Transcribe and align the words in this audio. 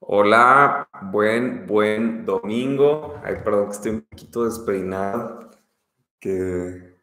Hola, 0.00 0.88
buen, 1.10 1.66
buen 1.66 2.24
domingo. 2.24 3.20
Ay, 3.24 3.36
perdón, 3.44 3.66
que 3.66 3.72
estoy 3.72 3.90
un 3.90 4.02
poquito 4.02 4.44
despeinado, 4.44 5.50
que 6.20 6.96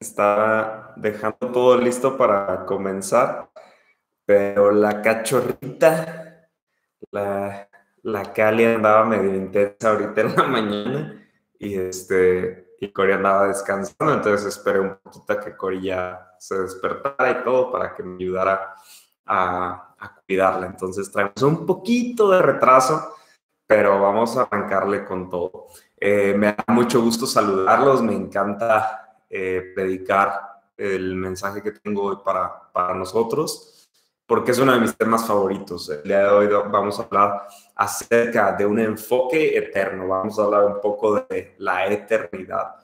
estaba 0.00 0.94
dejando 0.96 1.52
todo 1.52 1.76
listo 1.76 2.16
para 2.16 2.64
comenzar, 2.64 3.50
pero 4.24 4.72
la 4.72 5.02
cachorrita, 5.02 6.48
la, 7.10 7.68
la 8.02 8.32
Cali 8.32 8.64
andaba 8.64 9.04
medio 9.04 9.34
intensa 9.34 9.90
ahorita 9.90 10.22
en 10.22 10.34
la 10.34 10.42
mañana 10.44 11.28
y 11.58 11.74
este, 11.74 12.74
y 12.80 12.90
Cori 12.90 13.12
andaba 13.12 13.48
descansando, 13.48 14.14
entonces 14.14 14.46
esperé 14.56 14.80
un 14.80 14.96
poquito 14.96 15.32
a 15.34 15.40
que 15.40 15.54
Cori 15.54 15.82
ya 15.82 16.34
se 16.38 16.58
despertara 16.58 17.30
y 17.32 17.44
todo 17.44 17.70
para 17.70 17.94
que 17.94 18.02
me 18.02 18.16
ayudara 18.16 18.74
a, 19.26 19.87
cuidarla. 20.26 20.66
Entonces 20.66 21.10
traemos 21.10 21.42
un 21.42 21.66
poquito 21.66 22.30
de 22.30 22.42
retraso, 22.42 23.14
pero 23.66 24.00
vamos 24.00 24.36
a 24.36 24.42
arrancarle 24.42 25.04
con 25.04 25.28
todo. 25.28 25.66
Eh, 25.96 26.34
me 26.36 26.48
da 26.48 26.64
mucho 26.68 27.02
gusto 27.02 27.26
saludarlos, 27.26 28.02
me 28.02 28.14
encanta 28.14 29.18
eh, 29.28 29.72
predicar 29.74 30.40
el 30.76 31.16
mensaje 31.16 31.62
que 31.62 31.72
tengo 31.72 32.04
hoy 32.04 32.18
para, 32.24 32.70
para 32.72 32.94
nosotros, 32.94 33.90
porque 34.26 34.52
es 34.52 34.58
uno 34.58 34.72
de 34.72 34.80
mis 34.80 34.96
temas 34.96 35.26
favoritos. 35.26 35.88
El 35.88 36.02
día 36.04 36.20
de 36.20 36.28
hoy 36.28 36.46
vamos 36.70 37.00
a 37.00 37.02
hablar 37.02 37.48
acerca 37.74 38.52
de 38.52 38.64
un 38.64 38.78
enfoque 38.78 39.56
eterno, 39.56 40.06
vamos 40.06 40.38
a 40.38 40.44
hablar 40.44 40.64
un 40.64 40.80
poco 40.80 41.26
de 41.28 41.56
la 41.58 41.86
eternidad. 41.86 42.76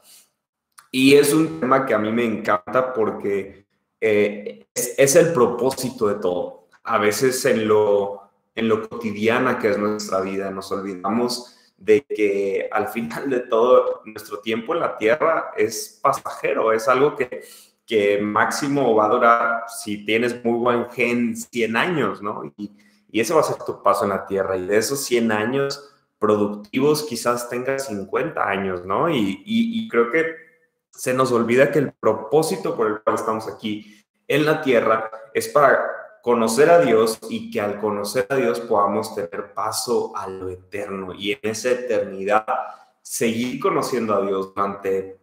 Y 0.91 1.15
es 1.17 1.35
un 1.35 1.61
tema 1.61 1.85
que 1.85 1.93
a 1.93 1.99
mí 1.99 2.13
me 2.13 2.25
encanta 2.25 2.93
porque 2.93 3.67
eh, 4.01 4.67
es, 4.75 5.17
el 5.17 5.33
propósito 5.33 6.07
de 6.07 6.17
todo. 6.17 6.64
A 6.85 6.99
veces 6.99 7.45
en 7.45 7.67
lo, 7.67 8.31
en 8.55 8.69
lo 8.69 8.89
cotidiana 8.89 9.59
que 9.59 9.71
es 9.71 9.79
nuestra 9.79 10.21
vida 10.21 10.51
nos 10.51 10.71
olvidamos 10.71 11.55
de 11.77 12.03
que 12.03 12.69
al 12.71 12.89
final 12.89 13.29
de 13.29 13.41
todo 13.41 14.03
nuestro 14.05 14.39
tiempo 14.39 14.75
en 14.75 14.81
la 14.81 14.97
tierra 14.97 15.53
es 15.57 15.99
pasajero, 16.03 16.73
es 16.73 16.89
algo 16.89 17.17
que, 17.17 17.43
que 17.87 18.21
máximo 18.21 18.95
va 18.95 19.07
a 19.07 19.11
durar, 19.11 19.65
si 19.69 20.05
tienes 20.05 20.45
muy 20.45 20.59
buen 20.59 20.91
gen, 20.91 21.37
100 21.37 21.77
años, 21.77 22.23
¿no? 22.23 22.43
Y, 22.57 22.73
y 23.11 23.21
ese 23.21 23.35
va 23.35 23.41
a 23.41 23.45
ser 23.45 23.57
tu 23.65 23.83
paso 23.83 24.05
en 24.05 24.11
la 24.11 24.27
tierra. 24.27 24.57
Y 24.57 24.67
de 24.67 24.77
esos 24.77 25.05
100 25.05 25.33
años 25.33 25.91
productivos 26.19 27.03
quizás 27.03 27.49
tengas 27.49 27.87
50 27.87 28.43
años, 28.43 28.85
¿no? 28.85 29.11
Y, 29.11 29.43
y, 29.45 29.85
y 29.85 29.89
creo 29.89 30.11
que 30.11 30.25
se 30.91 31.13
nos 31.13 31.33
olvida 31.33 31.71
que 31.71 31.81
el 31.81 31.93
propósito 31.93 32.77
por 32.77 32.87
el 32.87 33.01
cual 33.03 33.17
estamos 33.17 33.49
aquí 33.49 34.05
en 34.27 34.47
la 34.47 34.63
tierra 34.63 35.11
es 35.35 35.49
para 35.49 36.04
conocer 36.25 36.71
a 36.71 36.81
Dios 36.81 37.19
y 37.29 37.51
que 37.51 37.61
al 37.61 37.79
conocer 37.79 38.27
a 38.31 38.37
Dios 38.37 38.59
podamos 38.61 39.15
tener 39.15 39.53
paso 39.53 40.17
a 40.17 40.27
lo 40.27 40.49
eterno 40.49 41.13
y 41.13 41.33
en 41.33 41.41
esa 41.43 41.73
eternidad 41.73 42.47
seguir 43.03 43.61
conociendo 43.61 44.15
a 44.15 44.23
Dios 44.23 44.55
durante 44.55 45.19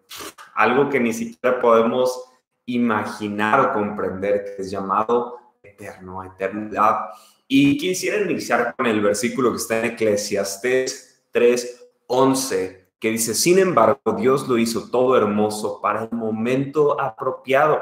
algo 0.53 0.89
que 0.91 0.99
ni 0.99 1.11
siquiera 1.11 1.59
podemos 1.59 2.23
imaginar 2.67 3.59
o 3.61 3.73
comprender, 3.73 4.45
que 4.45 4.61
es 4.61 4.69
llamado 4.69 5.39
eterno, 5.63 6.23
eternidad. 6.23 7.07
Y 7.47 7.79
quisiera 7.79 8.21
iniciar 8.21 8.75
con 8.77 8.85
el 8.85 9.01
versículo 9.01 9.49
que 9.49 9.57
está 9.57 9.79
en 9.79 9.93
Eclesiastes 9.93 11.23
3:11 11.33 12.89
que 12.99 13.09
dice, 13.09 13.33
sin 13.33 13.57
embargo, 13.57 14.15
Dios 14.15 14.47
lo 14.47 14.59
hizo 14.59 14.91
todo 14.91 15.17
hermoso 15.17 15.81
para 15.81 16.03
el 16.03 16.11
momento 16.11 17.01
apropiado. 17.01 17.81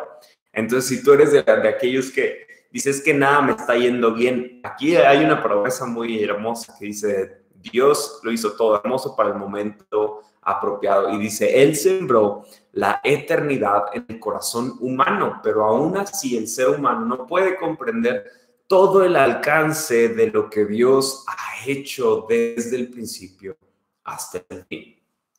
Entonces, 0.53 0.87
si 0.87 1.03
tú 1.03 1.11
eres 1.11 1.33
de, 1.33 1.39
aquellos 1.39 2.11
que 2.11 2.48
dices 2.71 3.01
que 3.01 3.13
nada 3.13 3.41
me 3.41 3.51
está 3.53 3.75
yendo 3.75 4.13
bien, 4.13 4.61
aquí 4.63 4.95
hay 4.95 5.23
una 5.23 5.41
promesa 5.41 5.85
muy 5.85 6.23
hermosa 6.23 6.75
que 6.77 6.85
dice, 6.85 7.41
Dios 7.55 8.19
lo 8.23 8.31
hizo 8.31 8.53
todo 8.53 8.79
hermoso 8.79 9.15
para 9.15 9.29
el 9.29 9.35
momento 9.35 10.21
apropiado. 10.41 11.13
Y 11.13 11.17
dice, 11.17 11.61
Él 11.61 11.75
sembró 11.75 12.45
la 12.73 13.01
eternidad 13.03 13.85
en 13.93 14.05
el 14.07 14.19
corazón 14.19 14.75
humano, 14.79 15.39
pero 15.43 15.65
aún 15.65 15.97
así 15.97 16.37
el 16.37 16.47
ser 16.47 16.69
humano 16.69 17.05
no 17.05 17.27
puede 17.27 17.57
comprender 17.57 18.25
todo 18.67 19.03
el 19.03 19.15
alcance 19.15 20.09
de 20.09 20.27
lo 20.27 20.49
que 20.49 20.65
Dios 20.65 21.25
ha 21.27 21.67
hecho 21.67 22.25
desde 22.29 22.75
el 22.77 22.89
principio 22.89 23.57
hasta 24.03 24.43
el 24.49 24.63
fin. 24.65 24.95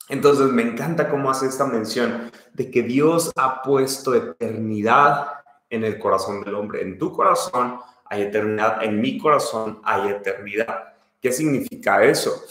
Entonces 0.08 0.46
me 0.48 0.62
encanta 0.62 1.08
cómo 1.08 1.30
hace 1.30 1.46
esta 1.46 1.64
mención 1.64 2.32
de 2.52 2.70
que 2.70 2.82
Dios 2.82 3.30
ha 3.36 3.62
puesto 3.62 4.14
eternidad 4.14 5.39
en 5.70 5.84
el 5.84 5.98
corazón 5.98 6.42
del 6.42 6.56
hombre. 6.56 6.82
En 6.82 6.98
tu 6.98 7.12
corazón 7.12 7.78
hay 8.04 8.22
eternidad, 8.22 8.82
en 8.82 9.00
mi 9.00 9.16
corazón 9.18 9.80
hay 9.84 10.10
eternidad. 10.10 10.94
¿Qué 11.20 11.32
significa 11.32 12.04
eso? 12.04 12.42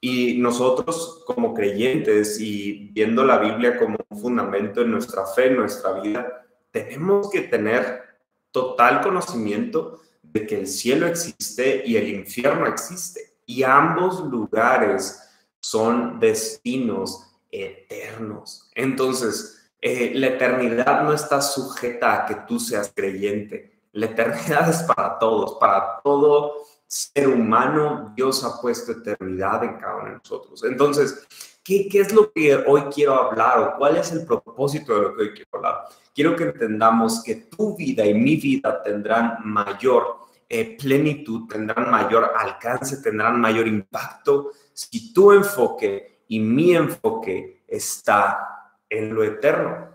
Y 0.00 0.38
nosotros 0.38 1.24
como 1.26 1.54
creyentes 1.54 2.38
y 2.38 2.90
viendo 2.92 3.24
la 3.24 3.38
Biblia 3.38 3.78
como 3.78 3.96
un 4.08 4.20
fundamento 4.20 4.82
en 4.82 4.90
nuestra 4.90 5.26
fe, 5.26 5.46
en 5.46 5.56
nuestra 5.56 6.00
vida, 6.00 6.46
tenemos 6.70 7.30
que 7.30 7.40
tener 7.40 8.04
total 8.52 9.00
conocimiento 9.00 10.00
de 10.22 10.46
que 10.46 10.60
el 10.60 10.66
cielo 10.66 11.06
existe 11.06 11.82
y 11.86 11.96
el 11.96 12.08
infierno 12.08 12.66
existe. 12.66 13.38
Y 13.46 13.62
ambos 13.62 14.20
lugares 14.24 15.22
son 15.60 16.20
destinos 16.20 17.26
eternos. 17.50 18.70
Entonces, 18.74 19.55
eh, 19.88 20.10
la 20.16 20.26
eternidad 20.26 21.04
no 21.04 21.12
está 21.12 21.40
sujeta 21.40 22.12
a 22.12 22.26
que 22.26 22.34
tú 22.48 22.58
seas 22.58 22.90
creyente. 22.92 23.82
La 23.92 24.06
eternidad 24.06 24.68
es 24.70 24.82
para 24.82 25.16
todos, 25.16 25.58
para 25.60 26.00
todo 26.02 26.54
ser 26.88 27.28
humano. 27.28 28.12
Dios 28.16 28.42
ha 28.42 28.60
puesto 28.60 28.90
eternidad 28.90 29.62
en 29.62 29.78
cada 29.78 29.94
uno 29.98 30.06
de 30.06 30.14
nosotros. 30.16 30.64
Entonces, 30.64 31.24
¿qué, 31.62 31.88
¿qué, 31.88 32.00
es 32.00 32.12
lo 32.12 32.32
que 32.32 32.56
hoy 32.66 32.82
quiero 32.92 33.14
hablar 33.14 33.60
o 33.60 33.78
cuál 33.78 33.96
es 33.96 34.10
el 34.10 34.26
propósito 34.26 34.92
de 34.92 35.02
lo 35.02 35.14
que 35.14 35.22
hoy 35.22 35.30
quiero 35.34 35.50
hablar? 35.52 35.84
Quiero 36.12 36.34
que 36.34 36.44
entendamos 36.44 37.22
que 37.22 37.36
tu 37.36 37.76
vida 37.76 38.04
y 38.04 38.12
mi 38.12 38.34
vida 38.34 38.82
tendrán 38.82 39.38
mayor 39.44 40.16
eh, 40.48 40.76
plenitud, 40.76 41.46
tendrán 41.46 41.92
mayor 41.92 42.32
alcance, 42.36 42.96
tendrán 42.96 43.40
mayor 43.40 43.68
impacto 43.68 44.50
si 44.72 45.12
tu 45.12 45.30
enfoque 45.30 46.22
y 46.26 46.40
mi 46.40 46.74
enfoque 46.74 47.62
está 47.68 48.55
en 48.88 49.14
lo 49.14 49.24
eterno. 49.24 49.88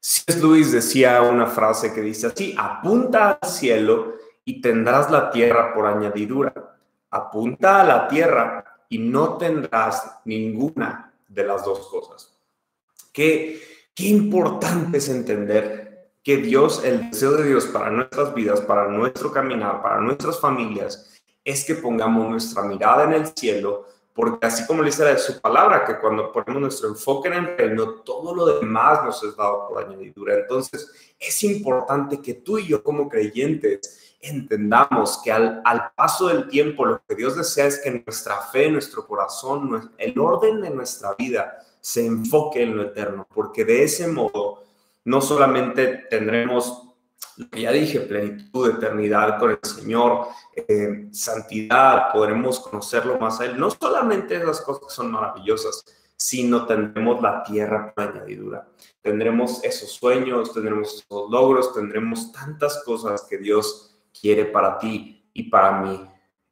C.S. 0.00 0.40
Luis 0.40 0.72
decía 0.72 1.22
una 1.22 1.46
frase 1.46 1.92
que 1.92 2.00
dice 2.00 2.26
así, 2.26 2.54
apunta 2.58 3.38
al 3.40 3.48
cielo 3.48 4.14
y 4.44 4.60
tendrás 4.60 5.10
la 5.10 5.30
tierra 5.30 5.72
por 5.74 5.86
añadidura. 5.86 6.52
Apunta 7.10 7.80
a 7.80 7.84
la 7.84 8.08
tierra 8.08 8.64
y 8.88 8.98
no 8.98 9.36
tendrás 9.36 10.20
ninguna 10.24 11.12
de 11.28 11.44
las 11.44 11.64
dos 11.64 11.88
cosas. 11.88 12.36
Qué, 13.12 13.62
qué 13.94 14.04
importante 14.08 14.98
es 14.98 15.08
entender 15.08 16.10
que 16.22 16.36
Dios, 16.36 16.84
el 16.84 17.10
deseo 17.10 17.32
de 17.32 17.48
Dios 17.48 17.66
para 17.66 17.90
nuestras 17.90 18.34
vidas, 18.34 18.60
para 18.60 18.88
nuestro 18.88 19.32
caminar, 19.32 19.82
para 19.82 20.00
nuestras 20.00 20.38
familias, 20.40 21.20
es 21.44 21.64
que 21.64 21.74
pongamos 21.74 22.28
nuestra 22.28 22.62
mirada 22.62 23.04
en 23.04 23.12
el 23.12 23.26
cielo, 23.28 23.86
porque 24.14 24.46
así 24.46 24.66
como 24.66 24.82
le 24.82 24.90
dice 24.90 25.18
su 25.18 25.40
palabra, 25.40 25.84
que 25.84 25.98
cuando 25.98 26.30
ponemos 26.30 26.60
nuestro 26.60 26.88
enfoque 26.88 27.28
en 27.28 27.34
el 27.34 27.56
reino, 27.56 27.94
todo 28.00 28.34
lo 28.34 28.58
demás 28.58 29.02
nos 29.04 29.22
es 29.24 29.34
dado 29.36 29.68
por 29.68 29.84
añadidura. 29.84 30.34
Entonces, 30.34 31.14
es 31.18 31.42
importante 31.44 32.20
que 32.20 32.34
tú 32.34 32.58
y 32.58 32.66
yo 32.66 32.82
como 32.82 33.08
creyentes 33.08 34.16
entendamos 34.20 35.20
que 35.24 35.32
al, 35.32 35.62
al 35.64 35.90
paso 35.96 36.28
del 36.28 36.48
tiempo 36.48 36.84
lo 36.84 37.02
que 37.08 37.14
Dios 37.14 37.36
desea 37.36 37.66
es 37.66 37.80
que 37.80 37.90
nuestra 37.90 38.36
fe, 38.40 38.70
nuestro 38.70 39.06
corazón, 39.06 39.92
el 39.98 40.18
orden 40.18 40.60
de 40.60 40.70
nuestra 40.70 41.14
vida 41.14 41.58
se 41.80 42.06
enfoque 42.06 42.62
en 42.62 42.76
lo 42.76 42.82
eterno, 42.84 43.26
porque 43.34 43.64
de 43.64 43.82
ese 43.82 44.06
modo 44.06 44.62
no 45.04 45.20
solamente 45.20 46.06
tendremos 46.08 46.91
lo 47.36 47.48
que 47.48 47.62
ya 47.62 47.72
dije, 47.72 48.00
plenitud, 48.00 48.70
eternidad 48.70 49.38
con 49.38 49.50
el 49.52 49.58
Señor, 49.62 50.28
eh, 50.54 51.08
santidad, 51.12 52.12
podremos 52.12 52.60
conocerlo 52.60 53.18
más 53.18 53.40
a 53.40 53.46
Él. 53.46 53.58
No 53.58 53.70
solamente 53.70 54.36
esas 54.36 54.60
cosas 54.60 54.84
que 54.88 54.94
son 54.94 55.10
maravillosas, 55.10 55.84
sino 56.16 56.66
tendremos 56.66 57.20
la 57.22 57.42
tierra 57.42 57.92
por 57.94 58.04
añadidura. 58.04 58.68
Tendremos 59.00 59.64
esos 59.64 59.90
sueños, 59.90 60.52
tendremos 60.52 60.94
esos 60.94 61.30
logros, 61.30 61.74
tendremos 61.74 62.30
tantas 62.32 62.82
cosas 62.84 63.26
que 63.28 63.38
Dios 63.38 63.96
quiere 64.18 64.44
para 64.44 64.78
ti 64.78 65.28
y 65.32 65.44
para 65.44 65.80
mí 65.80 66.08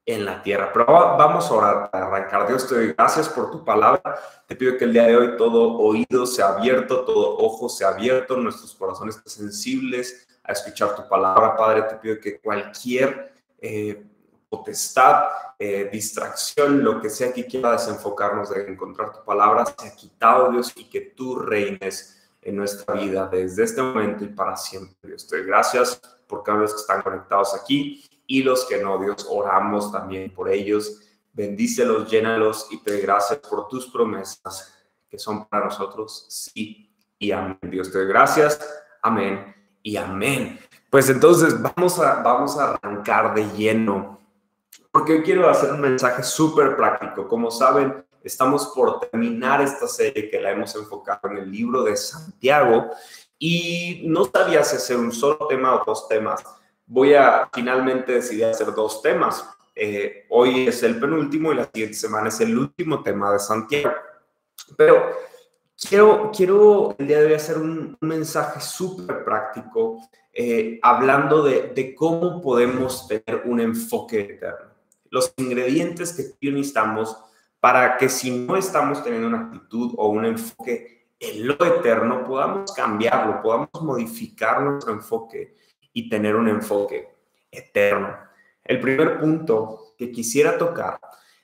en 0.06 0.24
la 0.24 0.42
tierra. 0.42 0.72
Pero 0.72 0.86
vamos 0.86 1.48
a 1.48 1.54
orar 1.54 1.90
para 1.90 2.06
arrancar. 2.06 2.48
Dios, 2.48 2.66
te 2.66 2.74
doy 2.74 2.94
gracias 2.94 3.28
por 3.28 3.50
tu 3.50 3.64
palabra. 3.64 4.02
Te 4.48 4.56
pido 4.56 4.76
que 4.76 4.86
el 4.86 4.92
día 4.92 5.04
de 5.04 5.16
hoy 5.16 5.36
todo 5.36 5.78
oído 5.78 6.26
sea 6.26 6.48
abierto, 6.48 7.04
todo 7.04 7.36
ojo 7.38 7.68
sea 7.68 7.88
abierto, 7.90 8.36
nuestros 8.36 8.74
corazones 8.74 9.20
sensibles 9.26 10.26
a 10.42 10.52
escuchar 10.52 10.94
tu 10.94 11.08
palabra, 11.08 11.56
Padre. 11.56 11.82
Te 11.82 11.96
pido 11.96 12.20
que 12.20 12.40
cualquier 12.40 13.32
eh, 13.60 14.04
potestad, 14.48 15.24
eh, 15.58 15.88
distracción, 15.92 16.82
lo 16.82 17.00
que 17.00 17.10
sea 17.10 17.32
que 17.32 17.46
quiera 17.46 17.72
desenfocarnos 17.72 18.50
de 18.50 18.68
encontrar 18.68 19.12
tu 19.12 19.24
palabra, 19.24 19.64
sea 19.64 19.94
quitado, 19.94 20.50
Dios, 20.50 20.72
y 20.76 20.90
que 20.90 21.00
tú 21.00 21.36
reines 21.36 22.28
en 22.42 22.56
nuestra 22.56 22.94
vida 22.94 23.28
desde 23.28 23.64
este 23.64 23.82
momento 23.82 24.24
y 24.24 24.28
para 24.28 24.56
siempre, 24.56 24.96
Dios. 25.02 25.26
Te 25.26 25.36
doy 25.36 25.46
gracias 25.46 26.00
por 26.26 26.42
cada 26.42 26.58
vez 26.58 26.72
que 26.72 26.80
están 26.80 27.02
conectados 27.02 27.54
aquí 27.54 28.04
y 28.26 28.42
los 28.42 28.64
que 28.64 28.82
no, 28.82 28.98
Dios, 28.98 29.26
oramos 29.28 29.92
también 29.92 30.32
por 30.32 30.48
ellos. 30.48 31.00
Bendícelos, 31.32 32.10
llénalos 32.10 32.66
y 32.70 32.82
te 32.82 32.92
doy 32.92 33.02
gracias 33.02 33.38
por 33.40 33.68
tus 33.68 33.86
promesas 33.86 34.74
que 35.08 35.18
son 35.18 35.46
para 35.46 35.66
nosotros, 35.66 36.26
sí 36.28 36.94
y 37.18 37.32
amén. 37.32 37.58
Dios 37.62 37.90
te 37.90 37.98
doy 37.98 38.06
gracias, 38.06 38.60
amén 39.02 39.59
y 39.82 39.96
amén. 39.96 40.58
Pues 40.88 41.08
entonces 41.08 41.60
vamos 41.60 41.98
a, 42.00 42.22
vamos 42.22 42.58
a 42.58 42.72
arrancar 42.74 43.34
de 43.34 43.44
lleno, 43.56 44.18
porque 44.90 45.12
hoy 45.12 45.22
quiero 45.22 45.48
hacer 45.48 45.72
un 45.72 45.80
mensaje 45.80 46.22
súper 46.22 46.76
práctico. 46.76 47.28
Como 47.28 47.50
saben, 47.50 48.04
estamos 48.24 48.72
por 48.74 49.00
terminar 49.00 49.60
esta 49.60 49.86
serie 49.86 50.28
que 50.28 50.40
la 50.40 50.50
hemos 50.50 50.74
enfocado 50.74 51.30
en 51.30 51.38
el 51.38 51.50
libro 51.50 51.84
de 51.84 51.96
Santiago 51.96 52.90
y 53.38 54.02
no 54.06 54.24
sabía 54.24 54.64
si 54.64 54.76
hacer 54.76 54.96
un 54.96 55.12
solo 55.12 55.46
tema 55.48 55.74
o 55.74 55.84
dos 55.84 56.08
temas. 56.08 56.42
Voy 56.86 57.14
a 57.14 57.48
finalmente 57.52 58.12
decidir 58.12 58.46
hacer 58.46 58.74
dos 58.74 59.00
temas. 59.00 59.44
Eh, 59.74 60.26
hoy 60.28 60.66
es 60.66 60.82
el 60.82 60.98
penúltimo 60.98 61.52
y 61.52 61.54
la 61.54 61.64
siguiente 61.64 61.94
semana 61.96 62.28
es 62.28 62.40
el 62.40 62.58
último 62.58 63.02
tema 63.02 63.32
de 63.32 63.38
Santiago. 63.38 63.94
Pero 64.76 65.10
quiero, 65.88 66.30
quiero 66.34 66.94
el 66.98 67.06
día 67.06 67.20
de 67.20 67.26
hoy 67.26 67.34
hacer 67.34 67.58
un, 67.58 67.96
un 68.00 68.08
mensaje 68.08 68.60
súper 68.60 69.24
práctico 69.24 70.08
eh, 70.32 70.78
hablando 70.82 71.42
de, 71.42 71.72
de, 71.74 71.94
cómo 71.94 72.40
podemos 72.40 73.08
tener 73.08 73.42
un 73.46 73.60
enfoque 73.60 74.20
eterno. 74.20 74.70
Los 75.10 75.32
ingredientes 75.36 76.12
que 76.12 76.50
necesitamos 76.50 77.16
para 77.58 77.96
que 77.96 78.08
si 78.08 78.30
no 78.30 78.56
estamos 78.56 79.02
teniendo 79.02 79.28
una 79.28 79.46
actitud 79.46 79.92
o 79.96 80.08
un 80.08 80.24
enfoque 80.24 81.08
en 81.18 81.46
lo 81.46 81.54
eterno, 81.54 82.24
podamos 82.24 82.72
cambiarlo, 82.72 83.42
podamos 83.42 83.68
modificar 83.82 84.62
nuestro 84.62 84.92
enfoque 84.92 85.56
y 85.92 86.08
tener 86.08 86.36
un 86.36 86.48
enfoque 86.48 87.08
eterno. 87.50 88.16
El 88.64 88.80
primer 88.80 89.20
punto 89.20 89.94
que 89.98 90.12
quisiera 90.12 90.56
tocar 90.56 91.00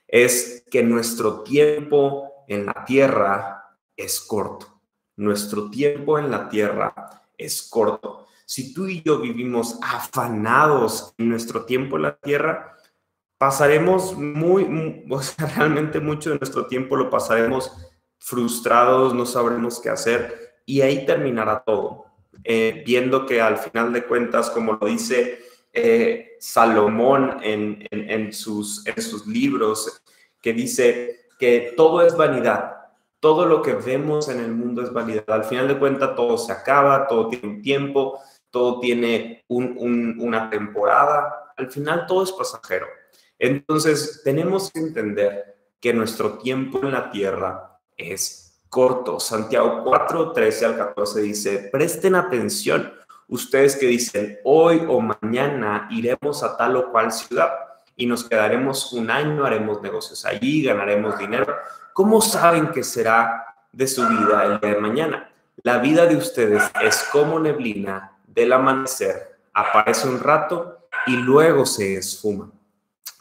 es 0.06 0.64
que 0.70 0.82
nuestro 0.82 1.42
tiempo 1.42 2.44
en 2.46 2.66
la 2.66 2.84
tierra 2.86 3.65
es 3.96 4.20
corto. 4.20 4.80
Nuestro 5.16 5.70
tiempo 5.70 6.18
en 6.18 6.30
la 6.30 6.48
tierra 6.48 7.22
es 7.38 7.62
corto 7.62 8.26
si 8.46 8.72
tú 8.72 8.86
y 8.86 9.02
yo 9.02 9.18
vivimos 9.18 9.76
afanados 9.82 11.12
en 11.18 11.28
nuestro 11.28 11.64
tiempo 11.64 11.96
en 11.96 12.02
la 12.02 12.16
tierra, 12.16 12.76
pasaremos 13.36 14.16
muy, 14.16 15.04
o 15.10 15.20
sea, 15.20 15.46
realmente 15.48 16.00
mucho 16.00 16.30
de 16.30 16.38
nuestro 16.38 16.66
tiempo 16.66 16.96
lo 16.96 17.10
pasaremos 17.10 17.72
frustrados, 18.18 19.12
no 19.12 19.26
sabremos 19.26 19.80
qué 19.80 19.90
hacer 19.90 20.60
y 20.64 20.80
ahí 20.80 21.04
terminará 21.04 21.62
todo. 21.64 22.06
Eh, 22.44 22.84
viendo 22.86 23.26
que 23.26 23.40
al 23.40 23.58
final 23.58 23.92
de 23.92 24.04
cuentas, 24.04 24.50
como 24.50 24.74
lo 24.74 24.86
dice 24.86 25.40
eh, 25.72 26.36
Salomón 26.38 27.38
en, 27.42 27.84
en, 27.90 28.32
sus, 28.32 28.86
en 28.86 29.02
sus 29.02 29.26
libros, 29.26 30.00
que 30.40 30.52
dice 30.52 31.26
que 31.40 31.74
todo 31.76 32.02
es 32.02 32.16
vanidad, 32.16 32.85
todo 33.26 33.44
lo 33.44 33.60
que 33.60 33.72
vemos 33.72 34.28
en 34.28 34.38
el 34.38 34.52
mundo 34.52 34.82
es 34.82 34.92
vanidad. 34.92 35.24
Al 35.26 35.42
final 35.42 35.66
de 35.66 35.80
cuentas, 35.80 36.14
todo 36.14 36.38
se 36.38 36.52
acaba, 36.52 37.08
todo 37.08 37.26
tiene 37.26 37.48
un 37.48 37.60
tiempo, 37.60 38.20
todo 38.52 38.78
tiene 38.78 39.44
una 39.48 40.48
temporada, 40.48 41.52
al 41.56 41.68
final 41.68 42.06
todo 42.06 42.22
es 42.22 42.30
pasajero. 42.30 42.86
Entonces, 43.36 44.20
tenemos 44.22 44.70
que 44.70 44.78
entender 44.78 45.56
que 45.80 45.92
nuestro 45.92 46.38
tiempo 46.38 46.78
en 46.84 46.92
la 46.92 47.10
tierra 47.10 47.80
es 47.96 48.62
corto. 48.68 49.18
Santiago 49.18 49.82
4, 49.82 50.30
13 50.30 50.66
al 50.66 50.76
14 50.76 51.20
dice, 51.22 51.68
presten 51.72 52.14
atención 52.14 52.92
ustedes 53.26 53.74
que 53.74 53.86
dicen, 53.86 54.38
hoy 54.44 54.86
o 54.88 55.00
mañana 55.00 55.88
iremos 55.90 56.44
a 56.44 56.56
tal 56.56 56.76
o 56.76 56.92
cual 56.92 57.10
ciudad 57.10 57.50
y 57.96 58.06
nos 58.06 58.22
quedaremos 58.22 58.92
un 58.92 59.10
año, 59.10 59.44
haremos 59.44 59.82
negocios 59.82 60.24
allí, 60.24 60.62
ganaremos 60.62 61.18
dinero. 61.18 61.56
¿Cómo 61.96 62.20
saben 62.20 62.72
que 62.72 62.84
será 62.84 63.56
de 63.72 63.86
su 63.86 64.06
vida 64.06 64.44
el 64.44 64.60
día 64.60 64.74
de 64.74 64.80
mañana? 64.82 65.32
La 65.62 65.78
vida 65.78 66.04
de 66.04 66.14
ustedes 66.14 66.62
es 66.82 67.02
como 67.10 67.40
neblina 67.40 68.18
del 68.26 68.52
amanecer, 68.52 69.38
aparece 69.54 70.06
un 70.06 70.20
rato 70.20 70.88
y 71.06 71.16
luego 71.16 71.64
se 71.64 71.96
esfuma. 71.96 72.52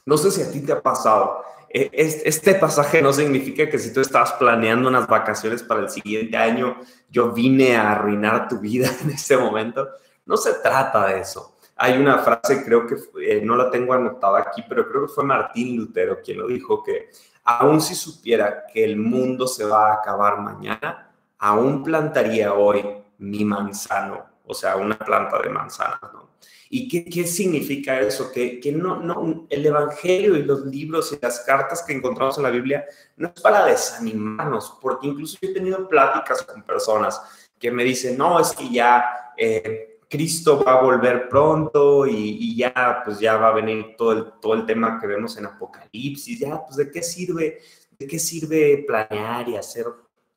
No 0.05 0.17
sé 0.17 0.29
si 0.29 0.41
a 0.41 0.51
ti 0.51 0.59
te 0.59 0.73
ha 0.73 0.81
pasado. 0.81 1.41
E, 1.69 1.89
este 1.93 2.55
pasaje 2.55 3.01
no 3.01 3.13
significa 3.13 3.69
que 3.69 3.79
si 3.79 3.93
tú 3.93 4.01
estabas 4.01 4.33
planeando 4.33 4.89
unas 4.89 5.07
vacaciones 5.07 5.63
para 5.63 5.79
el 5.79 5.89
siguiente 5.89 6.35
año, 6.35 6.75
yo 7.09 7.31
vine 7.31 7.77
a 7.77 7.93
arruinar 7.93 8.49
tu 8.49 8.59
vida 8.59 8.89
en 9.01 9.11
ese 9.11 9.37
momento. 9.37 9.87
No 10.25 10.35
se 10.35 10.53
trata 10.55 11.07
de 11.07 11.21
eso. 11.21 11.55
Hay 11.77 11.97
una 11.97 12.17
frase, 12.17 12.65
creo 12.65 12.85
que 12.85 12.95
eh, 13.21 13.39
no 13.41 13.55
la 13.55 13.71
tengo 13.71 13.93
anotada 13.93 14.39
aquí, 14.39 14.65
pero 14.67 14.85
creo 14.85 15.07
que 15.07 15.13
fue 15.13 15.23
Martín 15.23 15.77
Lutero 15.77 16.21
quien 16.21 16.39
lo 16.39 16.47
dijo, 16.47 16.83
que 16.83 17.09
aun 17.45 17.79
si 17.79 17.95
supiera 17.95 18.65
que 18.67 18.83
el 18.83 18.97
mundo 18.97 19.47
se 19.47 19.63
va 19.63 19.91
a 19.91 19.93
acabar 19.95 20.41
mañana, 20.41 21.09
aún 21.37 21.83
plantaría 21.83 22.53
hoy 22.53 22.83
mi 23.17 23.45
manzano 23.45 24.35
o 24.47 24.53
sea, 24.53 24.75
una 24.75 24.97
planta 24.97 25.39
de 25.41 25.49
manzana, 25.49 25.99
¿no? 26.13 26.29
¿Y 26.69 26.87
qué, 26.87 27.05
qué 27.05 27.25
significa 27.25 27.99
eso? 27.99 28.31
Que, 28.31 28.59
que 28.59 28.71
no, 28.71 28.99
no, 28.99 29.45
el 29.49 29.65
Evangelio 29.65 30.35
y 30.35 30.43
los 30.43 30.65
libros 30.65 31.13
y 31.13 31.19
las 31.21 31.41
cartas 31.41 31.83
que 31.83 31.93
encontramos 31.93 32.37
en 32.37 32.43
la 32.43 32.49
Biblia 32.49 32.85
no 33.17 33.31
es 33.33 33.41
para 33.41 33.65
desanimarnos, 33.65 34.77
porque 34.81 35.07
incluso 35.07 35.37
yo 35.41 35.49
he 35.49 35.53
tenido 35.53 35.87
pláticas 35.87 36.41
con 36.43 36.63
personas 36.63 37.21
que 37.59 37.71
me 37.71 37.83
dicen, 37.83 38.17
no, 38.17 38.39
es 38.39 38.51
que 38.53 38.69
ya 38.69 39.33
eh, 39.37 39.94
Cristo 40.09 40.63
va 40.63 40.73
a 40.73 40.81
volver 40.81 41.27
pronto 41.29 42.05
y, 42.05 42.55
ya, 42.55 43.01
pues 43.03 43.19
ya 43.19 43.37
va 43.37 43.49
a 43.49 43.53
venir 43.53 43.95
todo 43.97 44.11
el, 44.11 44.25
todo 44.41 44.53
el 44.53 44.65
tema 44.65 44.99
que 44.99 45.07
vemos 45.07 45.37
en 45.37 45.45
Apocalipsis, 45.45 46.39
ya, 46.39 46.63
pues 46.63 46.77
de 46.77 46.91
qué 46.91 47.01
sirve, 47.01 47.59
de 47.97 48.07
qué 48.07 48.19
sirve 48.19 48.83
planear 48.87 49.49
y 49.49 49.57
hacer 49.57 49.85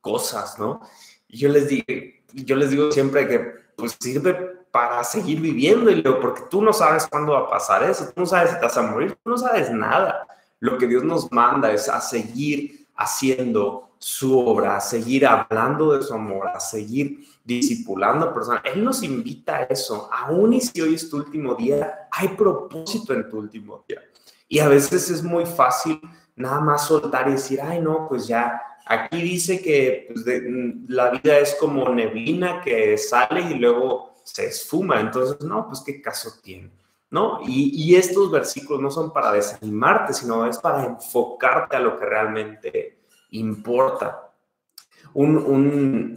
cosas, 0.01 0.57
¿no? 0.57 0.81
Y 1.27 1.37
yo 1.37 1.49
les 1.49 1.67
digo, 1.67 1.85
yo 2.33 2.55
les 2.55 2.71
digo 2.71 2.91
siempre 2.91 3.27
que 3.27 3.39
pues 3.75 3.97
sirve 3.99 4.33
para 4.71 5.03
seguir 5.03 5.39
viviendo, 5.39 5.89
y 5.89 6.01
porque 6.01 6.43
tú 6.49 6.61
no 6.61 6.73
sabes 6.73 7.07
cuándo 7.07 7.33
va 7.33 7.39
a 7.39 7.49
pasar 7.49 7.83
eso, 7.83 8.05
tú 8.05 8.21
no 8.21 8.25
sabes 8.25 8.51
si 8.51 8.57
te 8.57 8.63
vas 8.63 8.77
a 8.77 8.81
morir, 8.83 9.17
tú 9.23 9.29
no 9.29 9.37
sabes 9.37 9.71
nada. 9.71 10.27
Lo 10.59 10.77
que 10.77 10.87
Dios 10.87 11.03
nos 11.03 11.31
manda 11.31 11.71
es 11.71 11.87
a 11.87 12.01
seguir 12.01 12.87
haciendo 12.95 13.88
su 13.99 14.39
obra, 14.39 14.79
seguir 14.79 15.27
hablando 15.27 15.95
de 15.95 16.03
su 16.03 16.13
amor, 16.13 16.49
seguir 16.59 17.27
discipulando 17.43 18.25
a 18.25 18.33
personas. 18.33 18.61
Él 18.63 18.83
nos 18.83 19.03
invita 19.03 19.57
a 19.57 19.63
eso. 19.63 20.09
Aún 20.11 20.53
y 20.53 20.61
si 20.61 20.81
hoy 20.81 20.95
es 20.95 21.09
tu 21.09 21.17
último 21.17 21.53
día, 21.53 22.07
hay 22.11 22.29
propósito 22.29 23.13
en 23.13 23.29
tu 23.29 23.37
último 23.37 23.83
día. 23.87 24.01
Y 24.47 24.59
a 24.59 24.67
veces 24.67 25.11
es 25.11 25.21
muy 25.21 25.45
fácil 25.45 26.01
nada 26.35 26.59
más 26.59 26.87
soltar 26.87 27.27
y 27.27 27.33
decir, 27.33 27.59
ay, 27.61 27.81
no, 27.81 28.07
pues 28.07 28.25
ya 28.25 28.59
Aquí 28.89 29.21
dice 29.21 29.61
que 29.61 30.07
pues, 30.11 30.25
mm, 30.25 30.85
la 30.87 31.11
vida 31.11 31.37
es 31.37 31.53
como 31.59 31.87
neblina 31.89 32.59
que 32.59 32.97
sale 32.97 33.41
y 33.41 33.53
luego 33.53 34.15
se 34.23 34.47
esfuma. 34.47 34.99
Entonces, 34.99 35.39
no, 35.41 35.67
pues 35.67 35.83
qué 35.85 36.01
caso 36.01 36.31
tiene. 36.41 36.71
¿No? 37.11 37.39
Y, 37.43 37.95
estos 37.95 38.29
versículos 38.29 38.81
no 38.81 38.91
son 38.91 39.11
para 39.11 39.31
desanimarte, 39.31 40.13
sino 40.13 40.45
es 40.45 40.59
para 40.59 40.85
enfocarte 40.85 41.75
a 41.75 41.79
lo 41.79 41.97
que 41.99 42.05
realmente 42.05 42.98
importa. 43.31 44.31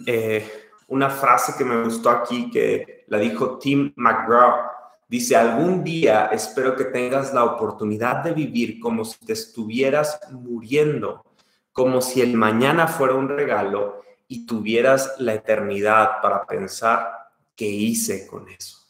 Eh, 0.06 0.50
una 0.88 1.10
frase 1.10 1.54
que 1.56 1.64
me 1.64 1.82
gustó 1.84 2.10
aquí, 2.10 2.50
que 2.50 3.04
la 3.08 3.18
dijo 3.18 3.58
Tim 3.58 3.92
McGraw, 3.96 4.70
dice, 5.08 5.36
algún 5.36 5.82
día 5.82 6.26
espero 6.26 6.76
que 6.76 6.84
tengas 6.84 7.32
la 7.32 7.44
oportunidad 7.44 8.24
de 8.24 8.32
vivir 8.32 8.78
como 8.80 9.04
si 9.04 9.18
te 9.24 9.32
estuvieras 9.32 10.20
muriendo 10.30 11.24
como 11.72 12.02
si 12.02 12.20
el 12.20 12.36
mañana 12.36 12.86
fuera 12.86 13.14
un 13.14 13.28
regalo 13.28 14.02
y 14.28 14.46
tuvieras 14.46 15.14
la 15.18 15.34
eternidad 15.34 16.20
para 16.20 16.46
pensar 16.46 17.30
qué 17.56 17.66
hice 17.66 18.26
con 18.26 18.48
eso. 18.48 18.81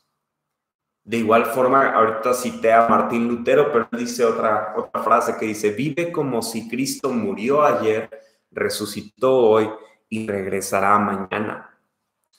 De 1.05 1.17
igual 1.17 1.47
forma, 1.47 1.91
ahorita 1.91 2.33
cité 2.33 2.73
a 2.73 2.89
Martín 2.89 3.27
Lutero, 3.27 3.73
pero 3.73 3.89
dice 3.93 4.25
otra, 4.25 4.75
otra 4.77 5.03
frase 5.03 5.37
que 5.39 5.47
dice, 5.47 5.71
vive 5.71 6.13
como 6.13 6.43
si 6.43 6.69
Cristo 6.69 7.11
murió 7.11 7.63
ayer, 7.65 8.09
resucitó 8.51 9.37
hoy 9.37 9.69
y 10.09 10.27
regresará 10.27 10.99
mañana. 10.99 11.71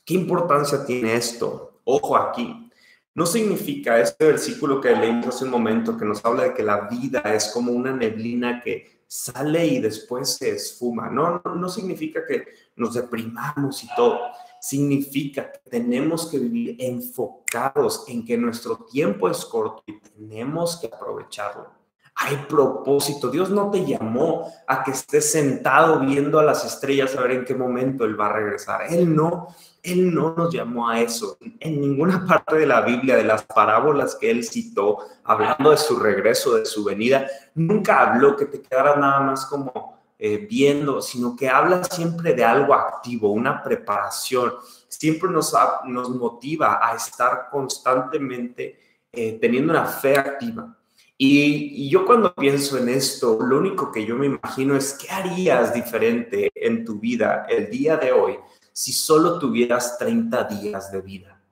¿Qué 0.05 0.13
importancia 0.13 0.86
tiene 0.86 1.15
esto? 1.15 1.82
Ojo 1.84 2.15
aquí. 2.15 2.70
No 3.15 3.25
significa 3.25 4.00
este 4.00 4.25
versículo 4.25 4.82
que 4.82 4.96
leímos 4.96 5.27
hace 5.27 5.46
un 5.46 5.51
momento 5.51 5.98
que 5.98 6.05
nos 6.05 6.24
habla 6.25 6.43
de 6.43 6.53
que 6.53 6.63
la 6.63 6.88
vida 6.88 7.22
es 7.34 7.51
como 7.53 7.72
una 7.72 7.91
neblina 7.91 8.62
que 8.62 9.03
sale 9.08 9.67
y 9.67 9.79
después 9.79 10.38
se 10.38 10.50
esfuma. 10.50 11.10
No, 11.10 11.41
no, 11.43 11.70
significa 11.70 12.25
que 12.25 12.48
nos 12.75 12.96
deprimamos 12.96 13.84
y 13.84 13.88
todo. 13.96 14.20
Significa 14.63 15.51
que 15.51 15.70
tenemos 15.70 16.25
que 16.32 16.39
vivir 16.39 16.77
enfocados 16.79 18.05
en 18.08 18.24
que 18.24 18.38
nuestro 18.38 18.77
tiempo 18.89 19.27
es 19.27 19.43
corto 19.43 19.84
y 19.86 20.00
tenemos 20.00 20.77
que 20.77 20.88
aprovecharlo. 20.88 21.70
Hay 22.15 22.38
propósito. 22.48 23.29
Dios 23.29 23.50
no 23.50 23.70
te 23.70 23.86
llamó 23.86 24.50
a 24.65 24.82
que 24.82 24.91
estés 24.91 25.29
sentado 25.29 26.00
viendo 26.00 26.39
a 26.39 26.46
las 26.46 26.63
estrellas 26.63 27.13
a 27.13 27.24
ver 27.24 27.32
en 27.32 27.43
qué 27.43 27.53
momento 27.53 28.05
Él 28.05 28.17
va 28.17 28.27
a 28.27 28.34
regresar. 28.38 28.84
Él 28.89 29.13
no. 29.13 29.53
Él 29.82 30.15
no 30.15 30.34
nos 30.34 30.53
llamó 30.53 30.88
a 30.88 31.01
eso. 31.01 31.38
En 31.60 31.82
ninguna 31.82 32.25
parte 32.27 32.55
de 32.55 32.65
la 32.65 32.79
Biblia, 32.79 33.17
de 33.17 33.25
las 33.25 33.43
parábolas 33.43 34.15
que 34.15 34.32
Él 34.32 34.46
citó, 34.46 35.00
hablando 35.25 35.72
de 35.72 35.77
su 35.77 36.00
regreso, 36.00 36.55
de 36.55 36.65
su 36.65 36.86
venida, 36.86 37.27
nunca 37.53 38.00
habló 38.00 38.38
que 38.38 38.46
te 38.46 38.62
quedaras 38.62 38.96
nada 38.98 39.20
más 39.20 39.46
como 39.46 39.93
eh, 40.25 40.48
viendo, 40.50 41.01
sino 41.01 41.36
que 41.36 41.50
habla 41.50 41.84
siempre 41.84 42.34
de 42.34 42.46
algo 42.46 42.74
activo, 42.74 43.34
una 43.34 43.62
preparación. 43.62 44.53
Siempre 44.88 45.30
nos, 45.30 45.53
nos 45.84 46.10
motiva 46.12 46.80
a 46.82 46.96
estar 46.96 47.50
constantemente 47.51 48.80
eh, 49.12 49.38
teniendo 49.42 49.74
una 49.74 49.86
fe 49.86 50.18
activa. 50.18 50.77
Y, 51.18 51.89
yo 51.89 52.06
cuando 52.06 52.34
pienso 52.34 52.77
en 52.77 52.88
esto, 52.88 53.38
lo 53.42 53.58
único 53.58 53.92
que 53.92 54.06
yo 54.06 54.15
me 54.15 54.27
imagino 54.27 54.77
es 54.77 54.94
qué 54.94 55.12
harías 55.12 55.74
diferente 55.74 56.50
en 56.56 56.86
tu 56.86 57.01
vida 57.01 57.46
el 57.50 57.70
día 57.70 57.98
de 57.98 58.13
hoy 58.13 58.38
si 58.72 58.94
solo 58.94 59.38
tuvieras 59.39 59.98
30 59.98 60.42
días 60.46 60.89
de 60.89 61.01
vida. 61.01 61.44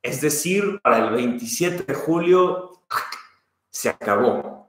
Es 0.00 0.22
decir, 0.22 0.80
para 0.82 1.08
el 1.08 1.14
27 1.14 1.82
de 1.82 1.94
julio 1.94 2.86
se 3.68 3.90
acabó. 3.90 4.63